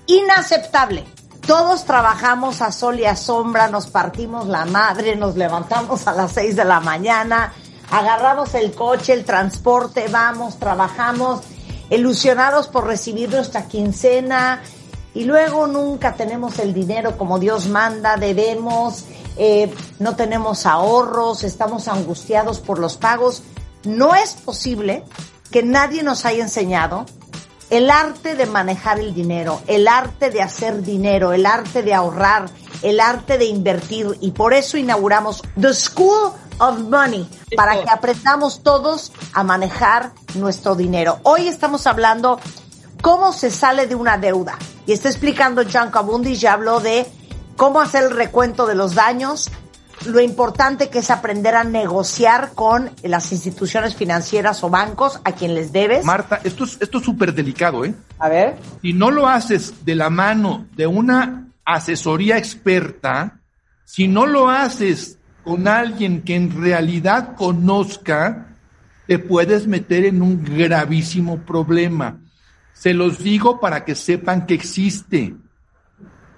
inaceptable. 0.05 1.05
Todos 1.47 1.85
trabajamos 1.85 2.61
a 2.61 2.71
sol 2.71 2.99
y 2.99 3.05
a 3.05 3.15
sombra, 3.15 3.67
nos 3.67 3.87
partimos 3.87 4.47
la 4.47 4.65
madre, 4.65 5.15
nos 5.15 5.35
levantamos 5.35 6.07
a 6.07 6.13
las 6.13 6.31
6 6.33 6.55
de 6.55 6.65
la 6.65 6.79
mañana, 6.79 7.51
agarramos 7.91 8.53
el 8.55 8.73
coche, 8.73 9.13
el 9.13 9.25
transporte, 9.25 10.07
vamos, 10.09 10.57
trabajamos, 10.57 11.41
ilusionados 11.89 12.67
por 12.67 12.85
recibir 12.85 13.29
nuestra 13.29 13.67
quincena 13.67 14.61
y 15.13 15.23
luego 15.23 15.67
nunca 15.67 16.15
tenemos 16.15 16.59
el 16.59 16.73
dinero 16.73 17.17
como 17.17 17.39
Dios 17.39 17.67
manda, 17.67 18.17
debemos, 18.17 19.05
eh, 19.37 19.73
no 19.99 20.15
tenemos 20.15 20.65
ahorros, 20.65 21.43
estamos 21.43 21.87
angustiados 21.87 22.59
por 22.59 22.79
los 22.79 22.97
pagos. 22.97 23.43
No 23.85 24.13
es 24.13 24.33
posible 24.33 25.03
que 25.51 25.63
nadie 25.63 26.03
nos 26.03 26.25
haya 26.25 26.43
enseñado 26.43 27.05
el 27.69 27.89
arte 27.89 28.35
de 28.35 28.45
manejar 28.45 28.99
el 28.99 29.13
dinero, 29.13 29.61
el 29.67 29.87
arte 29.87 30.29
de 30.29 30.41
hacer 30.41 30.81
dinero, 30.83 31.31
el 31.31 31.45
arte 31.45 31.81
de 31.81 31.93
ahorrar, 31.93 32.49
el 32.81 32.99
arte 32.99 33.37
de 33.37 33.45
invertir 33.45 34.17
y 34.19 34.31
por 34.31 34.53
eso 34.53 34.77
inauguramos 34.77 35.41
The 35.59 35.73
School 35.73 36.33
of 36.59 36.79
Money 36.89 37.27
para 37.55 37.81
que 37.81 37.89
aprendamos 37.89 38.63
todos 38.63 39.11
a 39.33 39.43
manejar 39.43 40.13
nuestro 40.35 40.75
dinero. 40.75 41.19
Hoy 41.23 41.47
estamos 41.47 41.87
hablando 41.87 42.39
cómo 43.01 43.33
se 43.33 43.51
sale 43.51 43.87
de 43.87 43.95
una 43.95 44.17
deuda 44.17 44.57
y 44.85 44.93
está 44.93 45.09
explicando 45.09 45.63
John 45.71 45.91
Cabundi, 45.91 46.35
ya 46.35 46.53
habló 46.53 46.79
de 46.79 47.05
cómo 47.55 47.81
hacer 47.81 48.03
el 48.03 48.11
recuento 48.11 48.65
de 48.65 48.75
los 48.75 48.95
daños, 48.95 49.49
lo 50.05 50.19
importante 50.19 50.89
que 50.89 50.99
es 50.99 51.09
aprender 51.09 51.55
a 51.55 51.63
negociar 51.63 52.51
con 52.53 52.91
las 53.01 53.31
instituciones 53.31 53.95
financieras 53.95 54.63
o 54.63 54.69
bancos 54.69 55.19
a 55.23 55.31
quien 55.31 55.55
les 55.55 55.71
debes. 55.71 56.05
Marta, 56.05 56.39
esto 56.43 56.65
es 56.65 56.77
esto 56.79 56.99
es 56.99 57.05
súper 57.05 57.33
delicado, 57.33 57.85
¿eh? 57.85 57.95
A 58.19 58.29
ver. 58.29 58.57
Si 58.81 58.93
no 58.93 59.09
lo 59.09 59.27
haces 59.27 59.85
de 59.85 59.95
la 59.95 60.09
mano 60.09 60.67
de 60.75 60.85
una 60.85 61.47
asesoría 61.63 62.37
experta, 62.37 63.39
si 63.85 64.07
no 64.07 64.25
lo 64.25 64.49
haces 64.49 65.17
con 65.45 65.67
alguien 65.67 66.23
que 66.23 66.35
en 66.35 66.61
realidad 66.61 67.35
conozca, 67.35 68.47
te 69.07 69.19
puedes 69.19 69.67
meter 69.67 70.03
en 70.05 70.21
un 70.21 70.43
gravísimo 70.43 71.37
problema. 71.45 72.17
Se 72.73 72.93
los 72.93 73.19
digo 73.19 73.59
para 73.61 73.85
que 73.85 73.95
sepan 73.95 74.45
que 74.45 74.55
existe. 74.55 75.35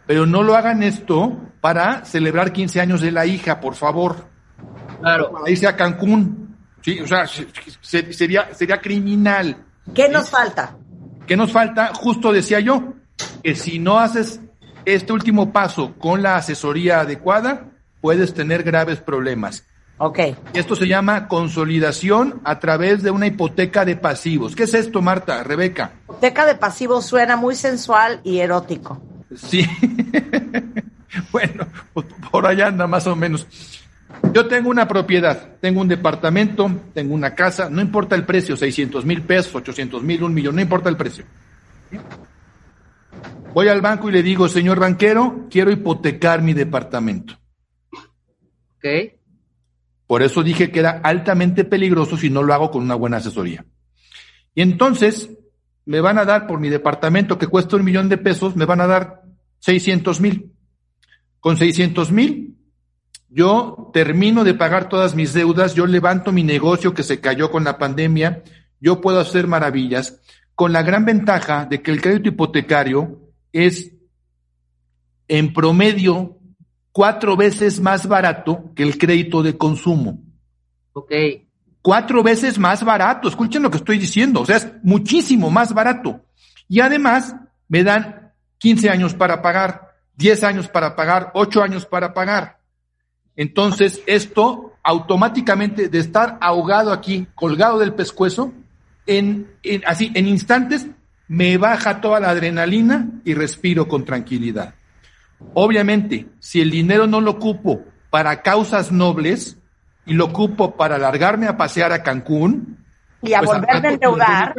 Pero 0.06 0.26
no 0.26 0.44
lo 0.44 0.56
hagan 0.56 0.84
esto 0.84 1.38
para 1.62 2.06
celebrar 2.06 2.54
15 2.54 2.80
años 2.80 3.02
de 3.02 3.12
la 3.12 3.26
hija, 3.26 3.60
por 3.60 3.74
favor. 3.76 4.28
Claro. 5.02 5.32
Para 5.32 5.50
irse 5.50 5.68
a 5.68 5.76
Cancún. 5.76 6.56
Sí, 6.82 7.00
o 7.00 7.08
sea, 7.08 7.26
se- 7.28 7.48
se- 7.82 8.14
sería, 8.14 8.54
sería 8.54 8.80
criminal. 8.80 9.58
¿Qué 9.96 10.08
nos 10.10 10.30
falta? 10.30 10.76
¿Qué 11.26 11.36
nos 11.36 11.52
falta? 11.52 11.92
Justo 11.94 12.32
decía 12.32 12.60
yo, 12.60 12.94
que 13.44 13.56
si 13.56 13.80
no 13.80 14.00
haces 14.00 14.40
este 14.86 15.12
último 15.12 15.52
paso 15.52 15.96
con 15.98 16.22
la 16.22 16.36
asesoría 16.38 17.02
adecuada, 17.02 17.72
puedes 18.08 18.34
tener 18.34 18.64
graves 18.64 19.02
problemas. 19.02 19.66
Ok. 19.98 20.20
Esto 20.54 20.78
se 20.78 20.88
llama 20.88 21.28
consolidación 21.28 22.40
a 22.46 22.58
través 22.58 23.04
de 23.04 23.12
una 23.12 23.28
hipoteca 23.28 23.84
de 23.84 23.98
pasivos. 23.98 24.56
¿Qué 24.56 24.64
es 24.64 24.74
esto, 24.74 25.02
Marta, 25.02 25.44
Rebeca? 25.44 25.92
Hipoteca 26.06 26.46
de 26.46 26.56
pasivos 26.56 27.06
suena 27.06 27.36
muy 27.36 27.54
sensual 27.54 28.22
y 28.24 28.38
erótico. 28.38 29.02
Sí. 29.36 29.68
bueno, 31.34 31.68
por 32.32 32.48
allá 32.48 32.68
anda 32.68 32.88
más 32.88 33.06
o 33.08 33.16
menos. 33.18 33.46
Yo 34.32 34.48
tengo 34.48 34.70
una 34.70 34.88
propiedad, 34.88 35.58
tengo 35.60 35.82
un 35.82 35.90
departamento, 35.90 36.72
tengo 36.94 37.14
una 37.14 37.36
casa, 37.36 37.70
no 37.70 37.82
importa 37.82 38.16
el 38.16 38.24
precio, 38.24 38.56
600 38.56 39.04
mil 39.04 39.24
pesos, 39.24 39.54
800 39.54 40.02
mil, 40.02 40.24
un 40.24 40.34
millón, 40.34 40.56
no 40.56 40.62
importa 40.62 40.88
el 40.88 40.96
precio. 40.96 41.26
Voy 43.54 43.68
al 43.68 43.82
banco 43.82 44.08
y 44.08 44.14
le 44.14 44.24
digo, 44.24 44.48
señor 44.48 44.80
banquero, 44.80 45.48
quiero 45.50 45.72
hipotecar 45.72 46.42
mi 46.42 46.54
departamento. 46.54 47.38
Ok. 48.78 49.14
Por 50.08 50.24
eso 50.24 50.42
dije 50.42 50.72
que 50.72 50.80
era 50.80 51.02
altamente 51.04 51.66
peligroso 51.66 52.18
si 52.18 52.30
no 52.30 52.42
lo 52.42 52.54
hago 52.54 52.72
con 52.72 52.82
una 52.82 52.96
buena 52.96 53.18
asesoría. 53.18 53.66
Y 54.56 54.62
entonces 54.62 55.30
me 55.86 56.02
van 56.02 56.18
a 56.18 56.26
dar 56.26 56.48
por 56.48 56.60
mi 56.60 56.70
departamento 56.70 57.38
que 57.38 57.48
cuesta 57.48 57.76
un 57.76 57.86
millón 57.86 58.10
de 58.10 58.18
pesos, 58.18 58.56
me 58.56 58.66
van 58.66 58.82
a 58.82 58.88
dar 58.88 59.24
600 59.60 60.22
mil. 60.22 60.54
Con 61.40 61.58
600 61.58 62.12
mil, 62.12 62.58
yo 63.30 63.90
termino 63.94 64.44
de 64.44 64.54
pagar 64.54 64.90
todas 64.90 65.16
mis 65.16 65.34
deudas, 65.34 65.76
yo 65.76 65.86
levanto 65.86 66.32
mi 66.32 66.44
negocio 66.44 66.94
que 66.94 67.04
se 67.04 67.20
cayó 67.20 67.52
con 67.52 67.64
la 67.64 67.78
pandemia, 67.78 68.44
yo 68.80 69.02
puedo 69.02 69.20
hacer 69.20 69.48
maravillas, 69.48 70.22
con 70.56 70.74
la 70.74 70.84
gran 70.84 71.06
ventaja 71.06 71.66
de 71.66 71.82
que 71.82 71.92
el 71.92 72.02
crédito 72.02 72.30
hipotecario 72.30 73.22
es 73.52 73.94
en 75.28 75.54
promedio 75.54 76.37
cuatro 76.98 77.38
veces 77.38 77.80
más 77.80 78.08
barato 78.08 78.72
que 78.76 78.82
el 78.82 78.98
crédito 78.98 79.44
de 79.44 79.56
consumo. 79.56 80.18
Ok. 80.94 81.12
Cuatro 81.80 82.24
veces 82.24 82.58
más 82.58 82.84
barato, 82.84 83.28
escuchen 83.28 83.62
lo 83.62 83.70
que 83.70 83.78
estoy 83.78 84.00
diciendo, 84.00 84.42
o 84.42 84.46
sea, 84.48 84.58
es 84.58 84.68
muchísimo 84.82 85.52
más 85.52 85.76
barato. 85.76 86.26
Y 86.68 86.80
además 86.80 87.36
me 87.68 87.84
dan 87.84 88.34
15 88.58 88.90
años 88.90 89.14
para 89.14 89.44
pagar, 89.44 89.94
10 90.16 90.44
años 90.44 90.70
para 90.70 90.96
pagar, 90.96 91.30
8 91.36 91.62
años 91.62 91.86
para 91.86 92.16
pagar. 92.16 92.62
Entonces, 93.36 94.02
esto 94.08 94.74
automáticamente 94.82 95.90
de 95.90 96.00
estar 96.00 96.40
ahogado 96.42 96.92
aquí, 96.92 97.28
colgado 97.36 97.78
del 97.78 97.94
pescuezo, 97.94 98.54
en, 99.06 99.52
en, 99.62 99.84
así, 99.86 100.12
en 100.16 100.28
instantes, 100.28 100.88
me 101.28 101.60
baja 101.60 102.02
toda 102.02 102.20
la 102.20 102.32
adrenalina 102.32 103.08
y 103.24 103.36
respiro 103.36 103.88
con 103.88 104.04
tranquilidad. 104.04 104.74
Obviamente, 105.54 106.28
si 106.40 106.62
el 106.62 106.72
dinero 106.72 107.08
no 107.08 107.22
lo 107.22 107.32
ocupo 107.32 107.84
para 108.10 108.42
causas 108.42 108.92
nobles 108.92 109.58
y 110.06 110.14
lo 110.14 110.26
ocupo 110.26 110.76
para 110.76 110.98
largarme 110.98 111.48
a 111.48 111.58
pasear 111.58 111.92
a 111.92 112.04
Cancún 112.04 112.86
y 113.22 113.34
a 113.34 113.40
pues, 113.40 113.52
volverme 113.52 113.88
a 113.88 113.92
endeudar, 113.92 114.56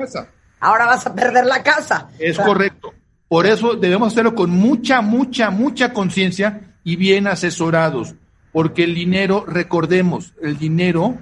ahora 0.60 0.86
vas 0.86 1.06
a 1.06 1.14
perder 1.14 1.46
la 1.46 1.62
casa. 1.62 2.08
Es 2.18 2.38
correcto. 2.38 2.92
Por 3.28 3.46
eso 3.46 3.74
debemos 3.74 4.12
hacerlo 4.12 4.34
con 4.34 4.50
mucha, 4.50 5.00
mucha, 5.00 5.50
mucha 5.50 5.92
conciencia 5.92 6.60
y 6.84 6.96
bien 6.96 7.26
asesorados, 7.26 8.14
porque 8.52 8.84
el 8.84 8.94
dinero, 8.94 9.44
recordemos, 9.46 10.34
el 10.42 10.58
dinero 10.58 11.18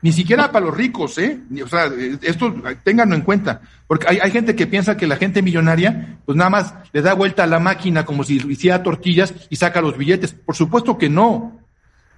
ni 0.00 0.12
siquiera 0.12 0.52
para 0.52 0.66
los 0.66 0.76
ricos, 0.76 1.18
¿eh? 1.18 1.40
O 1.62 1.66
sea, 1.66 1.90
esto 2.22 2.54
ténganlo 2.84 3.16
en 3.16 3.22
cuenta. 3.22 3.62
Porque 3.86 4.06
hay, 4.08 4.18
hay, 4.22 4.30
gente 4.30 4.54
que 4.54 4.66
piensa 4.66 4.96
que 4.96 5.08
la 5.08 5.16
gente 5.16 5.42
millonaria, 5.42 6.18
pues 6.24 6.36
nada 6.36 6.50
más 6.50 6.74
le 6.92 7.02
da 7.02 7.14
vuelta 7.14 7.44
a 7.44 7.48
la 7.48 7.58
máquina 7.58 8.04
como 8.04 8.22
si 8.22 8.36
hiciera 8.36 8.82
tortillas 8.82 9.34
y 9.50 9.56
saca 9.56 9.80
los 9.80 9.96
billetes. 9.96 10.32
Por 10.32 10.54
supuesto 10.54 10.98
que 10.98 11.08
no. 11.08 11.60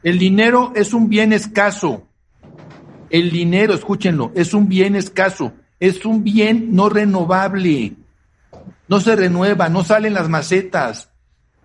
El 0.02 0.18
dinero 0.18 0.72
es 0.76 0.92
un 0.92 1.08
bien 1.08 1.32
escaso. 1.32 2.06
El 3.08 3.30
dinero, 3.30 3.72
escúchenlo, 3.72 4.30
es 4.34 4.52
un 4.52 4.68
bien 4.68 4.94
escaso. 4.94 5.52
Es 5.78 6.04
un 6.04 6.22
bien 6.22 6.74
no 6.74 6.90
renovable. 6.90 7.94
No 8.88 9.00
se 9.00 9.16
renueva, 9.16 9.70
no 9.70 9.84
salen 9.84 10.14
las 10.14 10.28
macetas. 10.28 11.08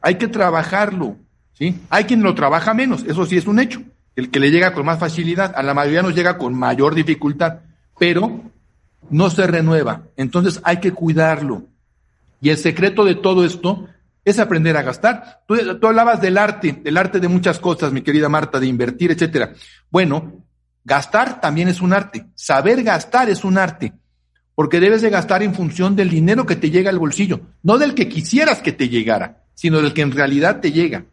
Hay 0.02 0.16
que 0.16 0.28
trabajarlo, 0.28 1.18
¿sí? 1.54 1.82
Hay 1.90 2.06
quien 2.06 2.24
lo 2.24 2.36
trabaja 2.36 2.74
menos, 2.74 3.04
eso 3.04 3.26
sí 3.26 3.38
es 3.38 3.48
un 3.48 3.60
hecho 3.60 3.82
el 4.16 4.32
que 4.32 4.40
le 4.40 4.52
llega 4.52 4.74
con 4.74 4.86
más 4.86 5.00
facilidad, 5.00 5.54
a 5.56 5.64
la 5.64 5.74
mayoría 5.74 6.02
nos 6.02 6.16
llega 6.16 6.38
con 6.38 6.54
mayor 6.58 6.96
dificultad, 6.96 7.60
pero 8.00 8.42
no 9.10 9.30
se 9.30 9.46
renueva. 9.48 10.04
Entonces 10.16 10.62
hay 10.64 10.78
que 10.78 10.92
cuidarlo. 10.92 11.64
Y 12.42 12.50
el 12.50 12.58
secreto 12.58 13.04
de 13.04 13.16
todo 13.16 13.46
esto 13.46 13.88
es 14.24 14.40
aprender 14.40 14.76
a 14.78 14.82
gastar. 14.82 15.44
Tú, 15.48 15.56
hablabas 15.86 16.22
del 16.22 16.38
arte, 16.38 16.80
del 16.84 16.98
arte 16.98 17.20
de 17.20 17.28
muchas 17.28 17.60
cosas, 17.60 17.92
mi 17.92 18.02
querida 18.02 18.30
Marta, 18.30 18.60
de 18.60 18.68
invertir, 18.68 19.12
etcétera. 19.12 19.54
Bueno, 19.92 20.44
gastar 20.84 21.42
también 21.42 21.68
es 21.68 21.82
un 21.82 21.94
arte. 21.94 22.26
Saber 22.36 22.84
gastar 22.84 23.30
es 23.30 23.44
un 23.44 23.58
arte. 23.58 23.94
Porque 24.56 24.80
debes 24.80 25.02
de 25.02 25.10
gastar 25.10 25.44
en 25.44 25.54
función 25.54 25.96
del 25.96 26.10
dinero 26.10 26.46
que 26.46 26.56
te 26.56 26.72
llega 26.72 26.90
al 26.90 26.98
bolsillo, 26.98 27.42
no 27.62 27.78
del 27.78 27.94
que 27.94 28.08
quisieras 28.08 28.62
que 28.62 28.72
te 28.72 28.88
llegara, 28.88 29.44
sino 29.54 29.82
del 29.82 29.94
que 29.94 30.02
en 30.02 30.14
realidad 30.14 30.62
te 30.62 30.72
llega. 30.72 31.06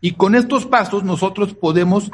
Y 0.00 0.12
con 0.12 0.34
estos 0.34 0.66
pasos 0.66 1.04
nosotros 1.04 1.54
podemos 1.54 2.10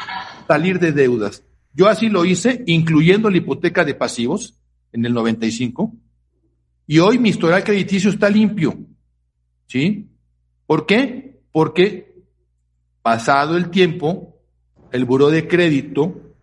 salir 0.46 0.78
de 0.78 0.92
deudas. 0.92 1.44
Yo 1.72 1.88
así 1.88 2.08
lo 2.08 2.24
hice, 2.24 2.64
incluyendo 2.66 3.30
la 3.30 3.36
hipoteca 3.36 3.84
de 3.84 3.94
pasivos 3.94 4.58
en 4.92 5.04
el 5.04 5.12
95. 5.12 5.94
Y 6.86 6.98
hoy 6.98 7.18
mi 7.18 7.30
historial 7.30 7.64
crediticio 7.64 8.10
está 8.10 8.30
limpio. 8.30 8.78
¿Sí? 9.66 10.08
¿Por 10.66 10.86
qué? 10.86 11.40
Porque 11.52 12.22
pasado 13.02 13.56
el 13.56 13.70
tiempo, 13.70 14.40
el 14.90 15.04
buró 15.04 15.28
de 15.30 15.46
crédito, 15.46 16.34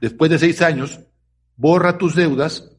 después 0.00 0.30
de 0.30 0.38
seis 0.38 0.62
años, 0.62 1.00
borra 1.56 1.98
tus 1.98 2.14
deudas 2.14 2.69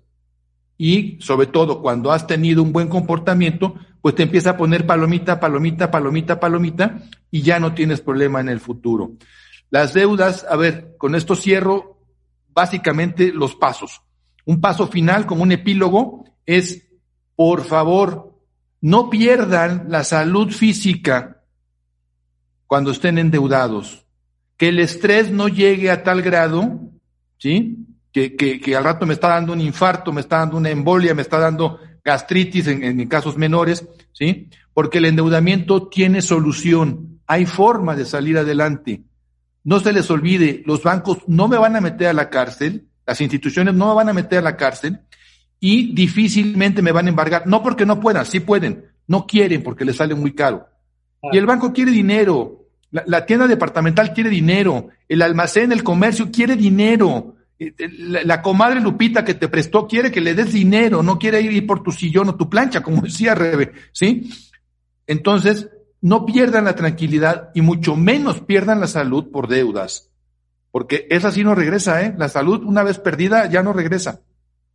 y 0.83 1.19
sobre 1.21 1.45
todo 1.45 1.79
cuando 1.79 2.11
has 2.11 2.25
tenido 2.25 2.63
un 2.63 2.73
buen 2.73 2.87
comportamiento, 2.87 3.75
pues 4.01 4.15
te 4.15 4.23
empieza 4.23 4.49
a 4.49 4.57
poner 4.57 4.87
palomita, 4.87 5.39
palomita, 5.39 5.91
palomita, 5.91 6.39
palomita 6.39 7.03
y 7.29 7.43
ya 7.43 7.59
no 7.59 7.75
tienes 7.75 8.01
problema 8.01 8.41
en 8.41 8.49
el 8.49 8.59
futuro. 8.59 9.11
Las 9.69 9.93
deudas, 9.93 10.43
a 10.49 10.55
ver, 10.55 10.95
con 10.97 11.13
esto 11.13 11.35
cierro 11.35 11.99
básicamente 12.49 13.31
los 13.31 13.53
pasos. 13.53 14.01
Un 14.45 14.59
paso 14.59 14.87
final 14.87 15.27
como 15.27 15.43
un 15.43 15.51
epílogo 15.51 16.25
es, 16.47 16.89
por 17.35 17.63
favor, 17.63 18.41
no 18.81 19.11
pierdan 19.11 19.85
la 19.89 20.03
salud 20.03 20.49
física 20.49 21.43
cuando 22.65 22.89
estén 22.89 23.19
endeudados. 23.19 24.07
Que 24.57 24.69
el 24.69 24.79
estrés 24.79 25.29
no 25.29 25.47
llegue 25.47 25.91
a 25.91 26.01
tal 26.01 26.23
grado, 26.23 26.89
¿sí? 27.37 27.85
Que, 28.11 28.35
que, 28.35 28.59
que 28.59 28.75
al 28.75 28.83
rato 28.83 29.05
me 29.05 29.13
está 29.13 29.29
dando 29.29 29.53
un 29.53 29.61
infarto, 29.61 30.11
me 30.11 30.21
está 30.21 30.39
dando 30.39 30.57
una 30.57 30.69
embolia, 30.69 31.15
me 31.15 31.21
está 31.21 31.39
dando 31.39 31.79
gastritis 32.03 32.67
en, 32.67 32.83
en 32.83 33.07
casos 33.07 33.37
menores, 33.37 33.87
¿sí? 34.11 34.49
Porque 34.73 34.97
el 34.97 35.05
endeudamiento 35.05 35.87
tiene 35.87 36.21
solución, 36.21 37.21
hay 37.25 37.45
forma 37.45 37.95
de 37.95 38.05
salir 38.05 38.37
adelante. 38.37 39.03
No 39.63 39.79
se 39.79 39.93
les 39.93 40.09
olvide, 40.09 40.63
los 40.65 40.83
bancos 40.83 41.19
no 41.27 41.47
me 41.47 41.57
van 41.57 41.75
a 41.75 41.81
meter 41.81 42.07
a 42.07 42.13
la 42.13 42.29
cárcel, 42.29 42.87
las 43.05 43.21
instituciones 43.21 43.73
no 43.75 43.89
me 43.89 43.95
van 43.95 44.09
a 44.09 44.13
meter 44.13 44.39
a 44.39 44.41
la 44.41 44.57
cárcel 44.57 45.01
y 45.59 45.93
difícilmente 45.93 46.81
me 46.81 46.91
van 46.91 47.05
a 47.05 47.09
embargar, 47.09 47.45
no 47.45 47.61
porque 47.61 47.85
no 47.85 47.99
puedan, 47.99 48.25
sí 48.25 48.39
pueden, 48.39 48.85
no 49.07 49.27
quieren 49.27 49.61
porque 49.61 49.85
les 49.85 49.97
sale 49.97 50.15
muy 50.15 50.33
caro. 50.33 50.67
Y 51.31 51.37
el 51.37 51.45
banco 51.45 51.71
quiere 51.71 51.91
dinero, 51.91 52.65
la, 52.89 53.03
la 53.05 53.25
tienda 53.25 53.47
departamental 53.47 54.13
quiere 54.13 54.31
dinero, 54.31 54.89
el 55.07 55.21
almacén, 55.21 55.71
el 55.71 55.83
comercio 55.83 56.31
quiere 56.31 56.55
dinero, 56.55 57.35
la, 57.79 58.41
comadre 58.41 58.79
Lupita 58.79 59.23
que 59.23 59.35
te 59.35 59.47
prestó 59.47 59.87
quiere 59.87 60.11
que 60.11 60.21
le 60.21 60.33
des 60.33 60.53
dinero, 60.53 61.03
no 61.03 61.19
quiere 61.19 61.41
ir 61.41 61.67
por 61.67 61.83
tu 61.83 61.91
sillón 61.91 62.29
o 62.29 62.35
tu 62.35 62.49
plancha, 62.49 62.81
como 62.81 63.01
decía 63.01 63.35
Rebe, 63.35 63.73
¿sí? 63.91 64.31
Entonces, 65.05 65.69
no 66.01 66.25
pierdan 66.25 66.65
la 66.65 66.75
tranquilidad 66.75 67.51
y 67.53 67.61
mucho 67.61 67.95
menos 67.95 68.41
pierdan 68.41 68.79
la 68.79 68.87
salud 68.87 69.29
por 69.31 69.47
deudas, 69.47 70.09
porque 70.71 71.07
esa 71.09 71.31
sí 71.31 71.43
no 71.43 71.53
regresa, 71.53 72.03
¿eh? 72.03 72.15
La 72.17 72.29
salud 72.29 72.63
una 72.63 72.83
vez 72.83 72.97
perdida 72.97 73.47
ya 73.47 73.61
no 73.61 73.73
regresa. 73.73 74.21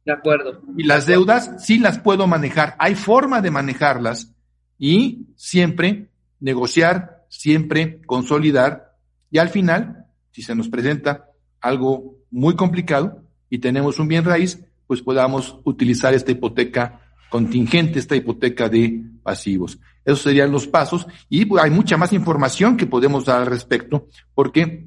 De 0.04 0.12
acuerdo. 0.12 0.62
Y 0.76 0.84
las 0.84 1.06
deudas 1.06 1.52
sí 1.58 1.78
las 1.78 1.98
puedo 1.98 2.28
manejar, 2.28 2.76
hay 2.78 2.94
forma 2.94 3.40
de 3.40 3.50
manejarlas 3.50 4.32
y 4.78 5.26
siempre 5.34 6.10
negociar, 6.38 7.24
siempre 7.28 8.00
consolidar 8.06 8.94
y 9.30 9.38
al 9.38 9.48
final, 9.48 10.06
si 10.30 10.42
se 10.42 10.54
nos 10.54 10.68
presenta 10.68 11.30
algo 11.60 12.16
muy 12.36 12.54
complicado 12.54 13.22
y 13.48 13.58
tenemos 13.58 13.98
un 13.98 14.08
bien 14.08 14.24
raíz, 14.24 14.62
pues 14.86 15.00
podamos 15.00 15.58
utilizar 15.64 16.12
esta 16.12 16.32
hipoteca 16.32 17.00
contingente, 17.30 17.98
esta 17.98 18.14
hipoteca 18.14 18.68
de 18.68 19.02
pasivos. 19.22 19.78
Esos 20.04 20.22
serían 20.22 20.52
los 20.52 20.66
pasos 20.66 21.06
y 21.28 21.46
hay 21.58 21.70
mucha 21.70 21.96
más 21.96 22.12
información 22.12 22.76
que 22.76 22.86
podemos 22.86 23.24
dar 23.24 23.40
al 23.40 23.46
respecto, 23.46 24.06
porque, 24.34 24.86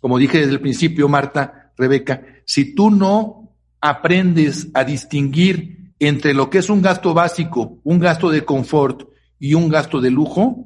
como 0.00 0.18
dije 0.18 0.38
desde 0.38 0.52
el 0.52 0.60
principio, 0.60 1.08
Marta, 1.08 1.72
Rebeca, 1.76 2.22
si 2.44 2.74
tú 2.74 2.90
no 2.90 3.52
aprendes 3.80 4.68
a 4.72 4.84
distinguir 4.84 5.92
entre 5.98 6.32
lo 6.32 6.48
que 6.48 6.58
es 6.58 6.70
un 6.70 6.80
gasto 6.80 7.12
básico, 7.12 7.80
un 7.82 7.98
gasto 7.98 8.30
de 8.30 8.44
confort 8.44 9.08
y 9.38 9.54
un 9.54 9.68
gasto 9.68 10.00
de 10.00 10.10
lujo, 10.10 10.64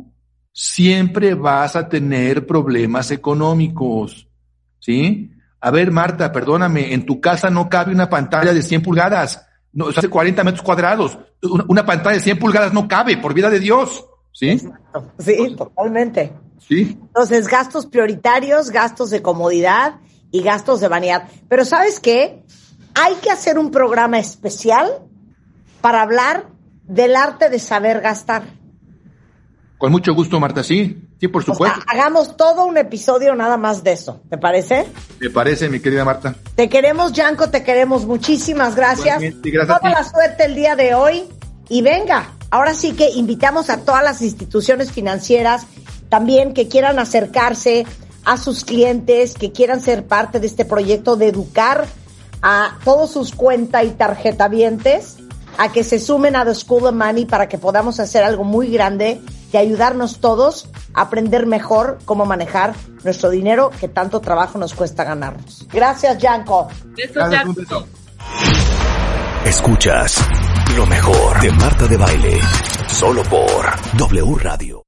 siempre 0.52 1.34
vas 1.34 1.74
a 1.74 1.88
tener 1.88 2.46
problemas 2.46 3.10
económicos 3.10 4.28
¿sí? 4.82 5.30
A 5.64 5.70
ver, 5.70 5.92
Marta, 5.92 6.32
perdóname, 6.32 6.92
en 6.92 7.06
tu 7.06 7.20
casa 7.20 7.48
no 7.48 7.68
cabe 7.68 7.92
una 7.92 8.10
pantalla 8.10 8.52
de 8.52 8.62
100 8.62 8.82
pulgadas, 8.82 9.46
no, 9.72 9.90
hace 9.90 10.08
40 10.08 10.42
metros 10.42 10.62
cuadrados. 10.62 11.16
Una, 11.40 11.64
una, 11.68 11.86
pantalla 11.86 12.16
de 12.16 12.22
100 12.22 12.38
pulgadas 12.40 12.72
no 12.72 12.88
cabe, 12.88 13.16
por 13.16 13.32
vida 13.32 13.48
de 13.48 13.60
Dios, 13.60 14.04
¿sí? 14.32 14.60
Sí, 15.18 15.54
totalmente. 15.56 16.32
Sí. 16.58 16.98
Entonces, 17.00 17.46
gastos 17.46 17.86
prioritarios, 17.86 18.70
gastos 18.70 19.10
de 19.10 19.22
comodidad 19.22 20.00
y 20.32 20.42
gastos 20.42 20.80
de 20.80 20.88
vanidad. 20.88 21.28
Pero 21.48 21.64
¿sabes 21.64 22.00
qué? 22.00 22.42
Hay 22.94 23.14
que 23.22 23.30
hacer 23.30 23.56
un 23.56 23.70
programa 23.70 24.18
especial 24.18 24.90
para 25.80 26.02
hablar 26.02 26.48
del 26.88 27.14
arte 27.14 27.50
de 27.50 27.60
saber 27.60 28.00
gastar. 28.00 28.42
Con 29.78 29.92
mucho 29.92 30.12
gusto, 30.12 30.40
Marta, 30.40 30.64
sí, 30.64 31.08
sí, 31.22 31.28
por 31.28 31.44
supuesto. 31.44 31.78
O 31.78 31.82
sea, 31.82 31.92
hagamos 31.92 32.36
todo 32.36 32.66
un 32.66 32.76
episodio 32.76 33.34
nada 33.36 33.56
más 33.56 33.84
de 33.84 33.92
eso, 33.92 34.20
¿te 34.28 34.38
parece? 34.38 34.86
Me 35.20 35.30
parece, 35.30 35.68
mi 35.68 35.78
querida 35.78 36.04
Marta. 36.04 36.34
Te 36.56 36.68
queremos, 36.68 37.12
Yanko, 37.12 37.48
te 37.48 37.62
queremos. 37.62 38.06
Muchísimas 38.06 38.74
gracias. 38.74 39.20
Gracias 39.20 39.66
Toda 39.66 39.90
la 39.90 40.02
suerte 40.02 40.46
el 40.46 40.56
día 40.56 40.74
de 40.74 40.94
hoy. 40.94 41.24
Y 41.68 41.80
venga, 41.80 42.32
ahora 42.50 42.74
sí 42.74 42.92
que 42.92 43.08
invitamos 43.10 43.70
a 43.70 43.78
todas 43.78 44.02
las 44.02 44.20
instituciones 44.20 44.90
financieras 44.90 45.66
también 46.08 46.54
que 46.54 46.66
quieran 46.68 46.98
acercarse 46.98 47.86
a 48.24 48.36
sus 48.36 48.64
clientes, 48.64 49.34
que 49.34 49.52
quieran 49.52 49.80
ser 49.80 50.06
parte 50.06 50.40
de 50.40 50.48
este 50.48 50.64
proyecto 50.64 51.16
de 51.16 51.28
educar 51.28 51.86
a 52.42 52.78
todos 52.84 53.12
sus 53.12 53.32
cuenta 53.32 53.84
y 53.84 53.90
tarjetavientes 53.92 55.18
a 55.58 55.70
que 55.70 55.84
se 55.84 55.98
sumen 55.98 56.34
a 56.34 56.44
The 56.44 56.54
School 56.54 56.86
of 56.86 56.94
Money 56.94 57.26
para 57.26 57.48
que 57.48 57.58
podamos 57.58 58.00
hacer 58.00 58.24
algo 58.24 58.42
muy 58.42 58.68
grande 58.70 59.20
y 59.52 59.56
ayudarnos 59.56 60.20
todos 60.20 60.68
a 60.94 61.02
aprender 61.02 61.46
mejor 61.46 61.98
cómo 62.04 62.24
manejar 62.24 62.74
nuestro 63.04 63.30
dinero 63.30 63.70
que 63.78 63.88
tanto 63.88 64.20
trabajo 64.20 64.58
nos 64.58 64.74
cuesta 64.74 65.04
ganarnos. 65.04 65.66
Gracias, 65.70 66.18
Yanko. 66.18 66.68
Beso. 66.96 67.86
Escuchas 69.44 70.16
lo 70.76 70.86
mejor 70.86 71.40
de 71.40 71.50
Marta 71.52 71.86
de 71.86 71.96
Baile, 71.96 72.40
solo 72.88 73.22
por 73.24 73.66
W 73.98 74.34
Radio. 74.36 74.80